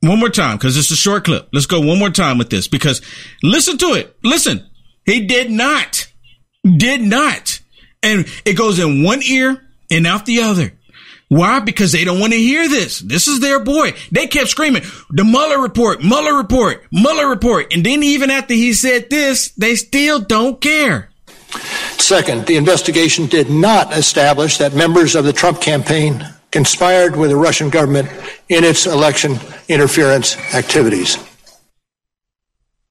[0.00, 1.48] One more time, because it's a short clip.
[1.52, 3.02] Let's go one more time with this, because
[3.42, 4.16] listen to it.
[4.22, 4.66] Listen.
[5.04, 6.08] He did not.
[6.64, 7.60] Did not.
[8.02, 10.72] And it goes in one ear and out the other.
[11.28, 11.60] Why?
[11.60, 13.00] Because they don't want to hear this.
[13.00, 13.94] This is their boy.
[14.12, 17.72] They kept screaming, the Mueller report, Mueller report, Mueller report.
[17.72, 21.10] And then even after he said this, they still don't care.
[21.98, 26.24] Second, the investigation did not establish that members of the Trump campaign
[26.56, 28.08] conspired with the Russian government
[28.48, 29.38] in its election
[29.68, 31.18] interference activities.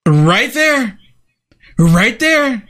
[0.07, 0.99] Right there.
[1.79, 2.63] Right there.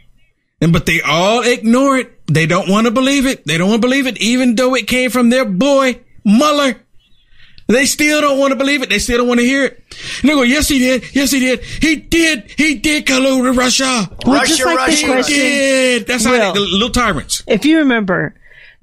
[0.61, 2.25] And but they all ignore it.
[2.27, 3.45] They don't want to believe it.
[3.45, 6.75] They don't want to believe it, even though it came from their boy, Mueller.
[7.67, 8.89] They still don't want to believe it.
[8.89, 9.83] They still don't want to hear it.
[10.21, 11.13] And they go, yes, he did.
[11.13, 11.61] Yes, he did.
[11.61, 12.51] He did.
[12.55, 14.09] He did collude with Russia.
[14.25, 16.07] Well, just like the He did.
[16.07, 16.53] That's how Will.
[16.53, 17.43] they, the little tyrants.
[17.47, 18.35] If you remember,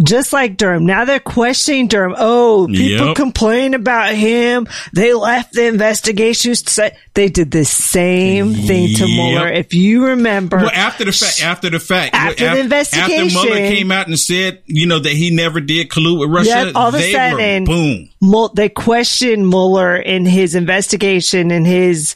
[0.05, 2.15] just like Durham, now they're questioning Durham.
[2.19, 3.17] Oh, people Yep.
[3.17, 4.67] complain about him.
[4.93, 6.63] They left the investigations.
[6.63, 9.09] To say, they did the same thing to Yep.
[9.09, 9.49] Mueller.
[9.49, 13.57] If you remember, Well, after the fact, after the fact, After the After investigation- Mueller
[13.75, 16.89] came out and said, you know, that he never did collude with Russia, Yep, all
[16.89, 18.09] of a sudden, boom.
[18.55, 22.15] They questioned Mueller in his investigation and his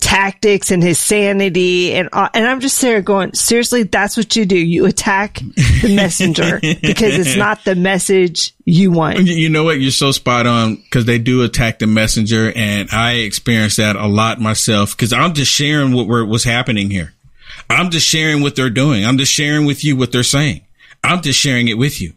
[0.00, 1.94] tactics and his sanity.
[1.94, 4.56] And, uh, and I'm just there going, seriously, that's what you do.
[4.58, 5.40] You attack
[5.82, 9.18] the messenger because it's not the message you want.
[9.20, 9.80] You- You know what?
[9.80, 14.06] You're so spot on because they do attack the messenger, and I experienced that a
[14.06, 17.12] lot myself because I'm just sharing what were, what's happening here.
[17.70, 19.04] I'm just sharing what they're doing.
[19.04, 20.62] I'm just sharing with you what they're saying.
[21.02, 22.12] I'm just sharing it with you.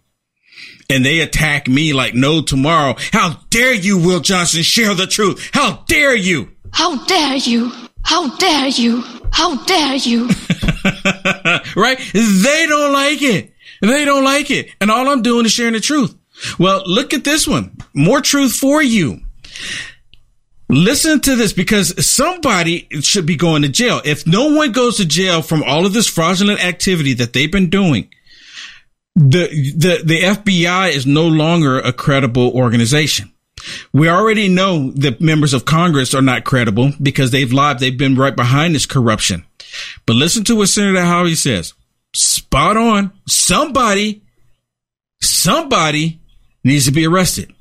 [0.89, 2.95] And they attack me like no tomorrow.
[3.13, 5.49] How dare you, Will Johnson, share the truth?
[5.53, 6.49] How dare you?
[6.71, 7.71] How dare you?
[8.03, 9.03] How dare you?
[9.31, 10.27] How dare you?
[11.75, 11.99] right?
[12.13, 13.53] They don't like it.
[13.81, 14.69] They don't like it.
[14.81, 16.15] And all I'm doing is sharing the truth.
[16.57, 17.75] Well, look at this one.
[17.93, 19.21] More truth for you.
[20.69, 24.01] Listen to this because somebody should be going to jail.
[24.05, 27.69] If no one goes to jail from all of this fraudulent activity that they've been
[27.69, 28.09] doing,
[29.15, 33.33] the, the, the FBI is no longer a credible organization.
[33.91, 37.79] We already know that members of Congress are not credible because they've lied.
[37.79, 39.45] They've been right behind this corruption.
[40.05, 41.73] But listen to what Senator Hawley says.
[42.13, 43.11] Spot on.
[43.27, 44.23] Somebody,
[45.21, 46.19] somebody
[46.63, 47.53] needs to be arrested.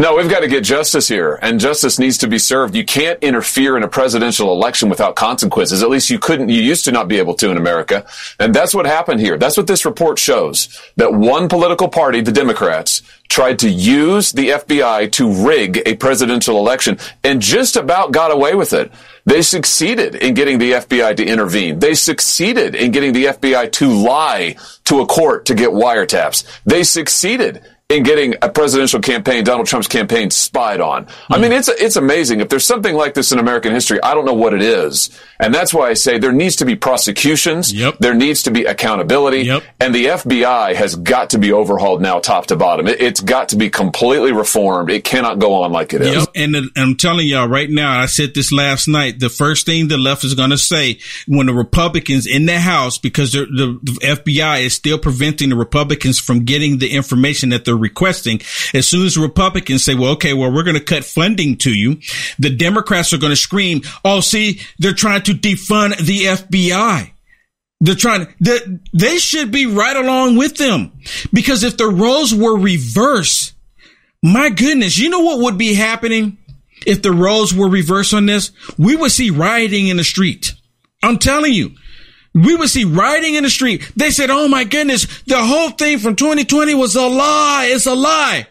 [0.00, 2.74] No, we've got to get justice here, and justice needs to be served.
[2.74, 5.82] You can't interfere in a presidential election without consequences.
[5.82, 8.06] At least you couldn't, you used to not be able to in America.
[8.38, 9.36] And that's what happened here.
[9.36, 10.74] That's what this report shows.
[10.96, 16.56] That one political party, the Democrats, tried to use the FBI to rig a presidential
[16.56, 18.90] election and just about got away with it.
[19.26, 21.78] They succeeded in getting the FBI to intervene.
[21.78, 26.46] They succeeded in getting the FBI to lie to a court to get wiretaps.
[26.64, 31.08] They succeeded in getting a presidential campaign, Donald Trump's campaign, spied on.
[31.28, 32.40] I mean, it's it's amazing.
[32.40, 35.10] If there's something like this in American history, I don't know what it is,
[35.40, 37.72] and that's why I say there needs to be prosecutions.
[37.72, 37.96] Yep.
[37.98, 39.42] There needs to be accountability.
[39.42, 39.64] Yep.
[39.80, 42.86] And the FBI has got to be overhauled now, top to bottom.
[42.86, 44.90] It, it's got to be completely reformed.
[44.90, 46.14] It cannot go on like it is.
[46.14, 46.28] Yep.
[46.36, 49.18] And the- I'm telling y'all right now, I said this last night.
[49.18, 52.98] The first thing the left is going to say when the Republicans in the House,
[52.98, 57.64] because the, the, the FBI is still preventing the Republicans from getting the information that
[57.64, 58.40] they're requesting.
[58.74, 61.98] As soon as Republicans say, well, okay, well, we're going to cut funding to you,
[62.38, 67.10] the Democrats are going to scream, oh, see, they're trying to defund the FBI.
[67.80, 68.58] They're trying, they,
[68.92, 70.92] they should be right along with them
[71.32, 73.54] because if the roles were reversed,
[74.22, 76.36] my goodness, you know what would be happening
[76.86, 78.52] if the roles were reversed on this?
[78.76, 80.52] We would see rioting in the street.
[81.02, 81.72] I'm telling you.
[82.34, 83.90] We would see rioting in the street.
[83.96, 87.68] They said, Oh my goodness, the whole thing from 2020 was a lie.
[87.72, 88.46] It's a lie.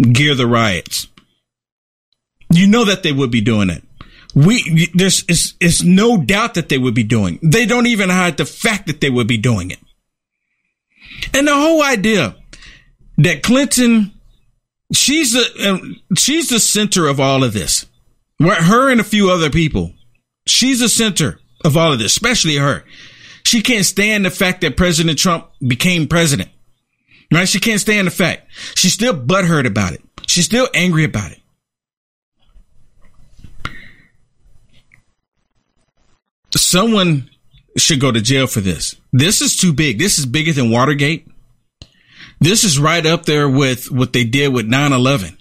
[0.00, 1.08] Gear the riots.
[2.52, 3.82] You know that they would be doing it.
[4.34, 7.38] We, there's, it's, it's no doubt that they would be doing.
[7.42, 9.78] They don't even hide the fact that they would be doing it.
[11.34, 12.36] And the whole idea
[13.16, 14.12] that Clinton,
[14.92, 17.86] she's the, um, she's the center of all of this.
[18.40, 19.92] Her and a few other people,
[20.46, 22.84] she's the center of all of this, especially her.
[23.44, 26.50] She can't stand the fact that President Trump became president.
[27.32, 27.48] Right?
[27.48, 28.50] She can't stand the fact.
[28.74, 30.02] She's still butthurt about it.
[30.26, 31.40] She's still angry about it.
[36.56, 37.30] Someone
[37.76, 38.96] should go to jail for this.
[39.12, 39.98] This is too big.
[39.98, 41.28] This is bigger than Watergate.
[42.40, 45.36] This is right up there with what they did with 9-11.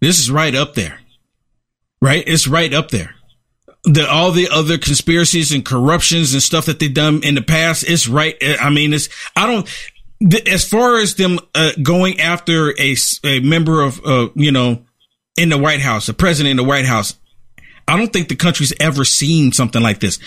[0.00, 1.00] This is right up there.
[2.00, 2.24] Right?
[2.26, 3.14] It's right up there.
[3.84, 7.84] The, all the other conspiracies and corruptions and stuff that they've done in the past,
[7.88, 8.36] it's right.
[8.60, 9.68] I mean, it's, I don't,
[10.46, 14.82] as far as them uh, going after a, a member of, uh, you know,
[15.36, 17.14] in the White House, a president in the White House,
[17.86, 20.18] I don't think the country's ever seen something like this.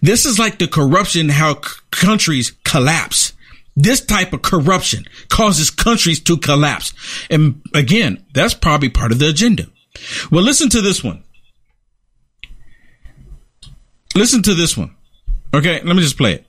[0.00, 3.32] This is like the corruption, how c- countries collapse.
[3.74, 6.92] This type of corruption causes countries to collapse.
[7.30, 9.66] And again, that's probably part of the agenda.
[10.30, 11.24] Well, listen to this one.
[14.18, 14.96] Listen to this one.
[15.54, 16.44] Okay, let me just play it.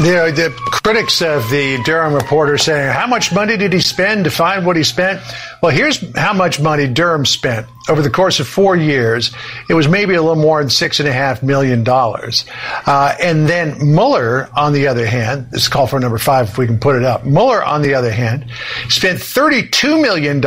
[0.00, 4.64] The, critics of the Durham reporter saying, How much money did he spend to find
[4.64, 5.20] what he spent?
[5.60, 9.34] Well, here's how much money Durham spent over the course of four years.
[9.68, 12.44] It was maybe a little more than six and a half million dollars.
[12.86, 16.58] Uh, and then Mueller, on the other hand, this is call for number five if
[16.58, 17.24] we can put it up.
[17.24, 18.48] Mueller, on the other hand,
[18.88, 20.44] spent $32 million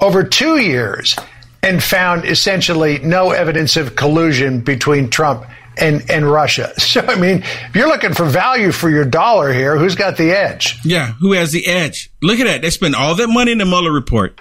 [0.00, 1.14] over two years
[1.62, 5.44] and found essentially no evidence of collusion between Trump
[5.78, 6.72] and, and Russia.
[6.78, 10.32] So, I mean, if you're looking for value for your dollar here, who's got the
[10.32, 10.78] edge?
[10.84, 12.10] Yeah, who has the edge?
[12.20, 12.60] Look at that.
[12.60, 14.38] They spent all that money in the Mueller report,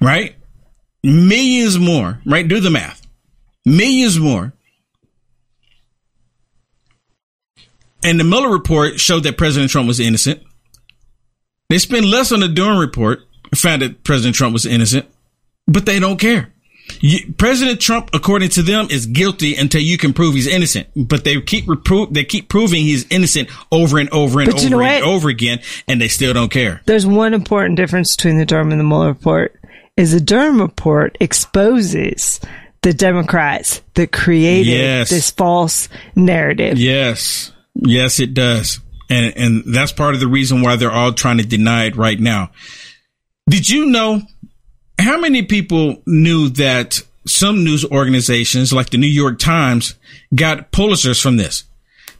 [0.00, 0.34] right?
[1.02, 2.46] Millions more, right?
[2.46, 3.06] Do the math.
[3.64, 4.52] Millions more.
[8.02, 10.42] And the Mueller report showed that President Trump was innocent.
[11.70, 13.20] They spent less on the Durham report,
[13.54, 15.06] found that President Trump was innocent,
[15.66, 16.52] but they don't care.
[17.00, 20.88] You, President Trump, according to them, is guilty until you can prove he's innocent.
[20.96, 24.70] But they keep repro- they keep proving he's innocent over and over and But you
[24.70, 26.82] know over and over again, and they still don't care.
[26.86, 29.56] There's one important difference between the Durham and the Mueller report
[29.96, 32.40] is the Durham report exposes
[32.82, 35.10] the Democrats that created Yes.
[35.10, 36.78] this false narrative.
[36.78, 41.38] Yes, yes, it does, and and that's part of the reason why they're all trying
[41.38, 42.50] to deny it right now.
[43.48, 44.22] Did you know
[45.00, 49.94] how many people knew that some news organizations, like the New York Times,
[50.34, 51.64] got Pulitzers from this?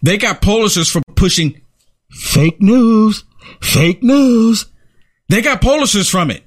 [0.02, 1.60] They got Pulitzers for pushing
[2.10, 3.24] fake news,
[3.60, 4.66] fake news.
[5.28, 6.44] They got Pulitzers from it.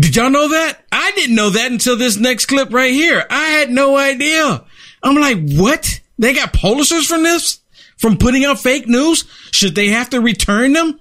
[0.00, 0.84] Did y'all know that?
[0.90, 3.24] I didn't know that until this next clip right here.
[3.28, 4.64] I had no idea.
[5.02, 6.00] I'm like, what?
[6.18, 7.60] They got Pulitzers from this?
[7.98, 9.24] From putting out fake news?
[9.50, 10.98] Should they have to return them?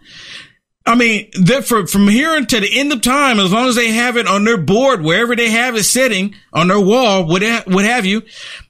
[0.90, 3.92] I mean, that for, from here until the end of time, as long as they
[3.92, 7.64] have it on their board, wherever they have it sitting on their wall, what, ha-
[7.68, 8.24] what have you,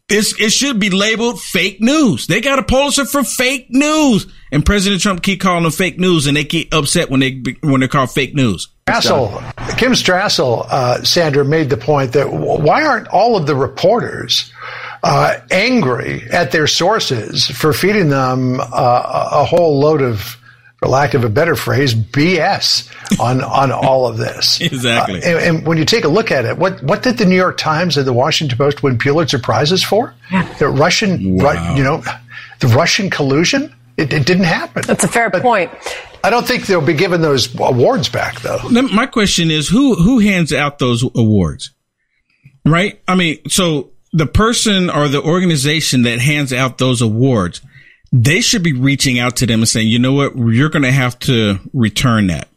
[0.10, 2.28] it should be labeled fake news.
[2.28, 4.28] They got a Pulitzer for fake news.
[4.52, 7.80] And President Trump keep calling them fake news and they get upset when they, when
[7.80, 8.68] they're called fake news.
[8.88, 14.52] Strassel, Kim Strassel, uh, Sandra made the point that why aren't all of the reporters
[15.04, 20.36] uh, angry at their sources for feeding them uh, a whole load of,
[20.80, 24.60] for lack of a better phrase, BS on on all of this?
[24.70, 25.22] Exactly.
[25.22, 27.36] Uh, and, and when you take a look at it, what what did the New
[27.36, 30.14] York Times and the Washington Post win Pulitzer prizes for?
[30.60, 32.02] The Russian, Ru- you know,
[32.60, 33.76] the Russian collusion.
[33.98, 34.84] It, it didn't happen.
[34.88, 35.72] That's a fair point.
[36.24, 38.60] I don't think they'll be given those awards back, though.
[38.72, 41.72] Now, My question is who who hands out those awards?
[42.66, 43.02] Right?
[43.08, 47.62] I mean, so the person or the organization that hands out those awards,
[48.12, 50.36] they should be reaching out to them and saying, "You know what?
[50.36, 52.49] You're going to have to return that."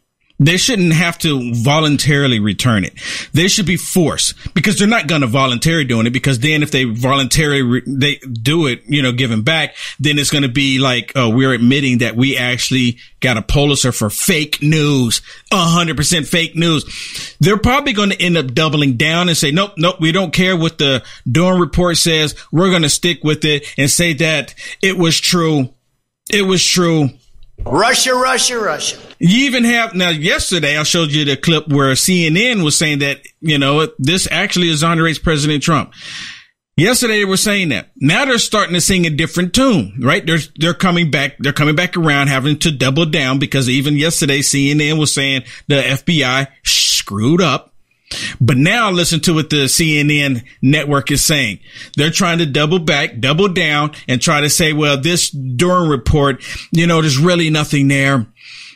[0.43, 2.93] They shouldn't have to voluntarily return it.
[3.31, 6.71] They should be forced because they're not going to voluntarily doing it because then if
[6.71, 10.79] they voluntarily re- they do it, you know, giving back, then it's going to be
[10.79, 15.21] like, uh, we're admitting that we actually got a Pulitzer for fake news,
[15.51, 17.35] a hundred percent fake news.
[17.39, 20.57] They're probably going to end up doubling down and say, nope, nope, we don't care
[20.57, 22.35] what the Durham report says.
[22.51, 25.73] We're going to stick with it and say that it was true.
[26.29, 27.09] It was true.
[27.65, 28.97] Russia, Russia, Russia.
[29.19, 30.09] You even have now.
[30.09, 34.69] Yesterday, I showed you the clip where CNN was saying that you know this actually
[34.69, 35.93] exonerates President Trump.
[36.75, 37.91] Yesterday they were saying that.
[37.95, 40.25] Now they're starting to sing a different tune, right?
[40.25, 41.37] They're they're coming back.
[41.39, 45.81] They're coming back around, having to double down because even yesterday CNN was saying the
[45.81, 47.72] FBI screwed up.
[48.39, 51.59] But now listen to what the CNN network is saying.
[51.95, 56.43] They're trying to double back, double down and try to say, well, this Durham report,
[56.71, 58.27] you know, there's really nothing there.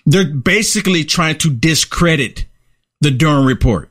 [0.06, 2.46] They're basically trying to discredit
[3.02, 3.90] the Durham report.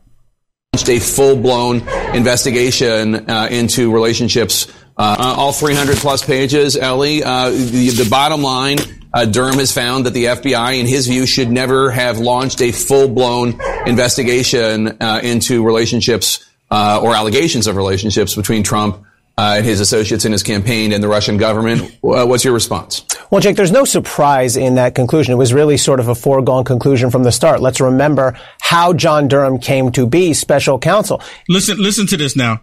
[0.89, 4.67] a full-blown investigation uh, into relationships.
[4.99, 7.23] Uh, all 300 plus pages, Ellie.
[7.23, 8.79] Uh, the, the bottom line,
[9.13, 12.73] uh, Durham has found that the FBI, in his view, should never have launched a
[12.73, 19.05] full-blown investigation uh, into relationships uh, or allegations of relationships between Trump
[19.39, 21.83] uh, and his associates in his campaign and the Russian government.
[22.03, 23.05] Uh, what's your response?
[23.31, 25.33] Well, Jake, there's no surprise in that conclusion.
[25.33, 27.61] It was really sort of a foregone conclusion from the start.
[27.61, 31.21] Let's remember how John Durham came to be special counsel.
[31.49, 32.63] Listen, listen to this now.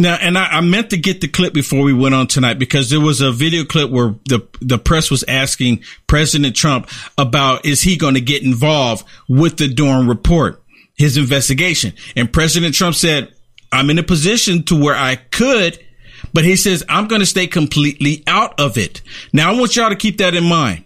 [0.00, 2.88] Now, and I, I, meant to get the clip before we went on tonight because
[2.88, 6.88] there was a video clip where the the press was asking President Trump
[7.18, 10.62] about is he going to get involved with the Durham report,
[10.96, 13.34] his investigation, and President Trump said,
[13.72, 15.84] "I'm in a position to where I could."
[16.32, 19.02] But he says, I'm going to stay completely out of it.
[19.32, 20.84] Now, I want y'all to keep that in mind.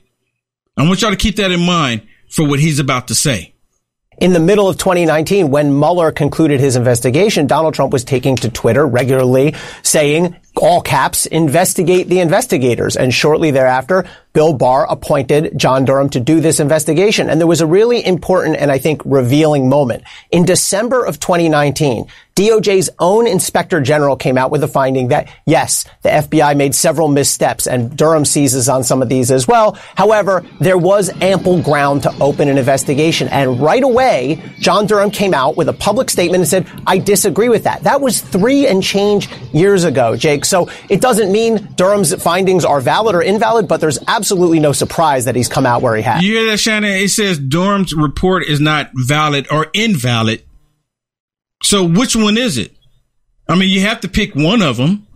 [0.77, 3.52] I want y'all to keep that in mind for what he's about to say.
[4.23, 8.49] In the middle of 2019, when Mueller concluded his investigation, Donald Trump was taking to
[8.49, 12.97] Twitter regularly saying, all caps, investigate the investigators.
[12.97, 17.29] And shortly thereafter, Bill Barr appointed John Durham to do this investigation.
[17.29, 20.05] And there was a really important and I think revealing moment.
[20.31, 25.85] In December of 2019, DOJ's own inspector general came out with a finding that yes,
[26.01, 29.79] the FBI made several missteps and Durham seizes on some of these as well.
[29.97, 33.29] However, there was ample ground to open an investigation.
[33.29, 37.51] And right away, John Durham came out with a public statement and said, I disagree
[37.51, 37.83] with that.
[37.83, 40.42] That was three and change years ago, Jake.
[40.45, 44.73] So it doesn't mean Durham's findings are valid or invalid, but there's absolutely absolutely no
[44.73, 46.23] surprise that he's come out where he has.
[46.23, 46.91] You hear that, Shannon?
[46.91, 50.43] It says Durham's report is not valid or invalid.
[51.63, 52.73] So which one is it?
[53.49, 55.07] I mean, you have to pick one of them.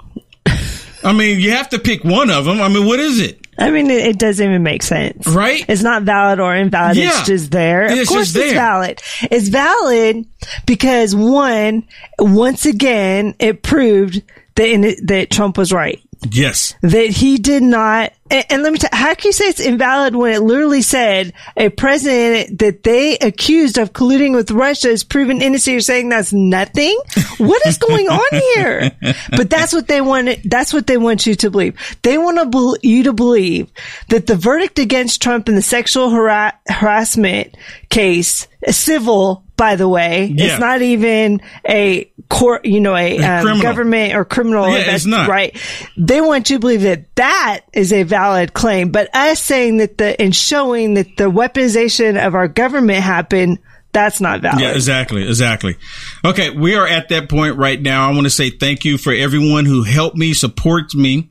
[1.05, 2.61] I mean, you have to pick one of them.
[2.61, 3.41] I mean, what is it?
[3.59, 5.27] I mean, it, it, doesn't even make sense.
[5.27, 5.65] Right?
[5.67, 6.97] It's not valid or invalid.
[6.97, 7.09] Yeah.
[7.09, 7.85] It's just there.
[7.85, 9.01] It's of course it's valid.
[9.31, 10.27] It's valid
[10.67, 11.87] because one,
[12.19, 14.23] once again, it proved
[14.57, 16.01] that, that Trump was right.
[16.31, 16.75] Yes.
[16.81, 19.61] That he did not, and, and let me tell you, how can you say it's
[19.61, 25.05] invalid when it literally said a president that they accused of colluding with Russia is
[25.05, 25.73] proven innocent?
[25.73, 26.99] You're saying that's nothing?
[27.39, 28.91] What is going on here?
[29.31, 31.77] But that's what they want, that's what they want you to believe.
[32.03, 33.71] They want to you to believe
[34.09, 37.57] that the verdict against Trump in the sexual har- harassment
[37.91, 40.27] case, civil by the way.
[40.27, 40.47] Yeah.
[40.47, 44.69] It's not even a court, you know, a, um, government or criminal.
[44.69, 45.29] Yeah, it's not.
[45.29, 45.57] Right.
[45.97, 49.99] They want you to believe that that is a valid claim, but us saying that
[49.99, 53.59] the, and showing that the weaponization of our government happened,
[53.93, 54.61] that's not valid.
[54.61, 55.77] Yeah, exactly, exactly.
[56.23, 58.09] Okay, we are at that point right now.
[58.09, 61.31] I want to say thank you for everyone who helped me, supports me,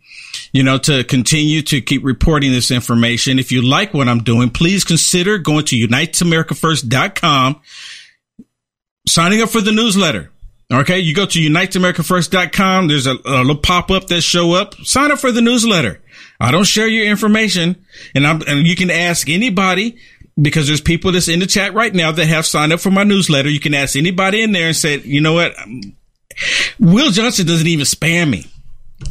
[0.51, 3.38] you know, to continue to keep reporting this information.
[3.38, 7.61] If you like what I'm doing, please consider going to uniteamericafirst.com
[9.08, 10.32] signing up for the newsletter.
[10.74, 12.88] Okay, you go to uniteamericafirst.com.
[12.88, 14.74] There's a, a little pop up that show up.
[14.84, 16.01] Sign up for the newsletter.
[16.39, 17.86] I don't share your information,
[18.16, 19.97] and I'm and you can ask anybody
[20.41, 23.03] because there's people that's in the chat right now that have signed up for my
[23.03, 23.49] newsletter.
[23.49, 25.53] You can ask anybody in there and say, you know what,
[26.80, 28.45] Will Johnson doesn't even spam me.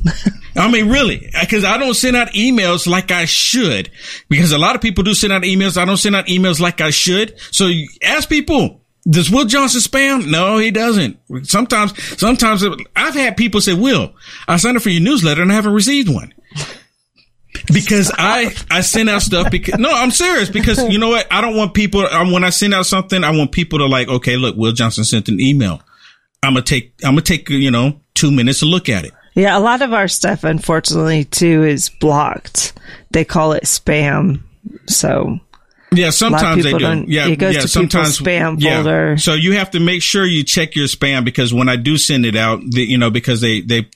[0.57, 3.91] I mean, really, because I don't send out emails like I should.
[4.29, 5.77] Because a lot of people do send out emails.
[5.77, 7.39] I don't send out emails like I should.
[7.51, 7.71] So
[8.03, 10.31] ask people does Will Johnson spam?
[10.31, 11.19] No, he doesn't.
[11.47, 12.65] Sometimes, sometimes
[12.97, 14.15] I've had people say, Will,
[14.49, 16.33] I signed up for your newsletter and I haven't received one.
[17.73, 21.27] Because I, I send out stuff because, no, I'm serious because you know what?
[21.31, 24.37] I don't want people, when I send out something, I want people to like, okay,
[24.37, 25.81] look, Will Johnson sent an email.
[26.43, 29.05] I'm going to take, I'm going to take, you know, two minutes to look at
[29.05, 29.13] it.
[29.35, 29.57] Yeah.
[29.57, 32.73] A lot of our stuff, unfortunately, too, is blocked.
[33.13, 34.43] They call it spam.
[34.89, 35.39] So
[35.97, 37.05] yeah, sometimes they do.
[37.09, 38.77] Yeah, it goes yeah, to sometimes spam yeah.
[38.77, 39.19] folder.
[39.19, 42.27] So you have to make sure you check your spam because when I do send
[42.27, 43.89] it out, the, you know, because they they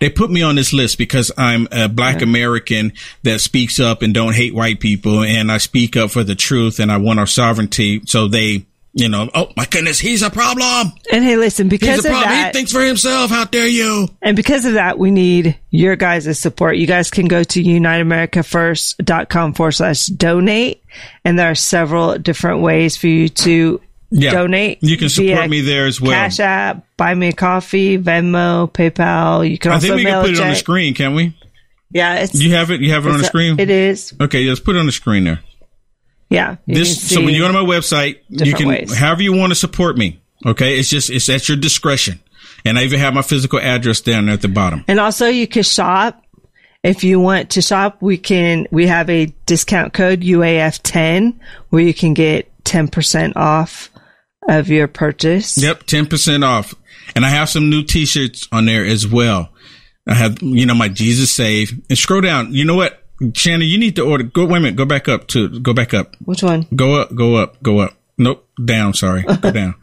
[0.00, 2.24] they put me on this list because I'm a black yeah.
[2.24, 6.34] American that speaks up and don't hate white people, and I speak up for the
[6.34, 8.02] truth and I want our sovereignty.
[8.06, 10.92] So they you know, oh my goodness, he's a problem.
[11.12, 13.30] And hey, listen, because of that, he thinks for himself.
[13.30, 14.08] How dare you?
[14.22, 16.76] And because of that, we need your guys' support.
[16.76, 20.82] You guys can go to uniteamericafirst.com forward slash donate.
[21.24, 23.80] And there are several different ways for you to
[24.10, 24.32] yeah.
[24.32, 24.78] donate.
[24.82, 26.12] You can support me there as well.
[26.12, 29.48] Cash App, Buy Me a Coffee, Venmo, PayPal.
[29.48, 31.36] You can also I think we can put it on the screen, can we?
[31.90, 32.80] Yeah, it's, you have it.
[32.80, 33.58] You have it on the screen.
[33.58, 34.14] It is.
[34.20, 35.40] Okay, let's put it on the screen there.
[36.30, 36.56] Yeah.
[36.66, 38.94] This so when you go to my website, you can ways.
[38.94, 40.20] however you want to support me.
[40.46, 42.20] Okay, it's just it's at your discretion,
[42.64, 44.84] and I even have my physical address down there at the bottom.
[44.86, 46.22] And also, you can shop
[46.84, 47.98] if you want to shop.
[48.00, 53.36] We can we have a discount code UAF ten where you can get ten percent
[53.36, 53.90] off
[54.48, 55.58] of your purchase.
[55.60, 56.74] Yep, ten percent off,
[57.16, 59.50] and I have some new T-shirts on there as well.
[60.06, 62.54] I have you know my Jesus Save and scroll down.
[62.54, 62.97] You know what?
[63.34, 64.24] Shannon, you need to order.
[64.24, 64.76] Go wait a minute.
[64.76, 65.60] Go back up to.
[65.60, 66.14] Go back up.
[66.24, 66.66] Which one?
[66.74, 67.14] Go up.
[67.14, 67.62] Go up.
[67.62, 67.94] Go up.
[68.16, 68.48] Nope.
[68.64, 68.94] Down.
[68.94, 69.22] Sorry.
[69.22, 69.74] Go down.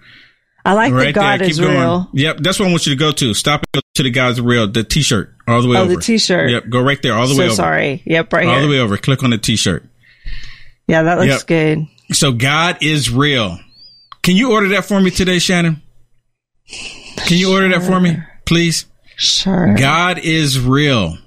[0.64, 2.10] I like the God is real.
[2.14, 2.38] Yep.
[2.40, 3.34] That's what I want you to go to.
[3.36, 4.68] Stop it to the God's real.
[4.68, 5.96] The T-shirt all the way Oh, over.
[5.96, 6.50] the T-shirt.
[6.50, 6.70] Yep.
[6.70, 7.14] Go right there.
[7.14, 7.56] All the so way over.
[7.56, 8.02] sorry.
[8.06, 8.52] Yep, right here.
[8.52, 8.68] all here.
[8.68, 8.98] the way over.
[8.98, 9.84] Click on the T-shirt.
[10.88, 11.46] Yeah, that looks Yep.
[11.48, 11.88] good.
[12.14, 13.60] So God is real.
[14.24, 15.82] Can you order that for me today, Shannon?
[17.28, 18.86] Can you order that for me, please?
[19.18, 19.76] Sure.
[19.76, 21.18] God is real.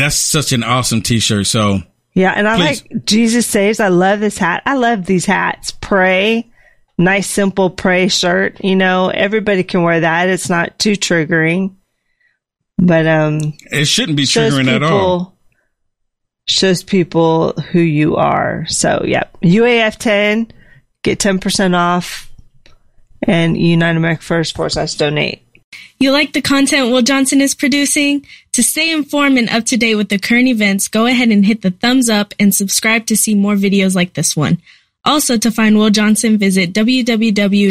[0.00, 1.46] That's such an awesome T-shirt.
[1.46, 1.80] So
[2.14, 2.82] Yeah, and I Please.
[2.82, 3.80] like Jesus saves.
[3.80, 4.62] I love this hat.
[4.64, 5.72] I love these hats.
[5.72, 6.50] Pray,
[6.96, 8.62] nice simple pray shirt.
[8.64, 10.28] You know, everybody can wear that.
[10.28, 11.76] It's not too triggering,
[12.78, 13.40] but um,
[13.70, 15.36] it shouldn't be triggering at all.
[16.46, 18.64] shows people who you are.
[18.68, 20.50] So, yep, UAF ten
[21.02, 22.32] get ten percent off,
[23.22, 25.42] and United America First force us donate.
[26.02, 28.24] You like the content Will Johnson is producing?
[28.52, 31.60] To stay informed and up to date with the current events, go ahead and hit
[31.60, 34.62] the thumbs up and subscribe to see more videos like this one.
[35.04, 37.70] Also, to find Will Johnson, visit www.uaf.media.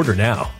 [0.00, 0.59] Order now.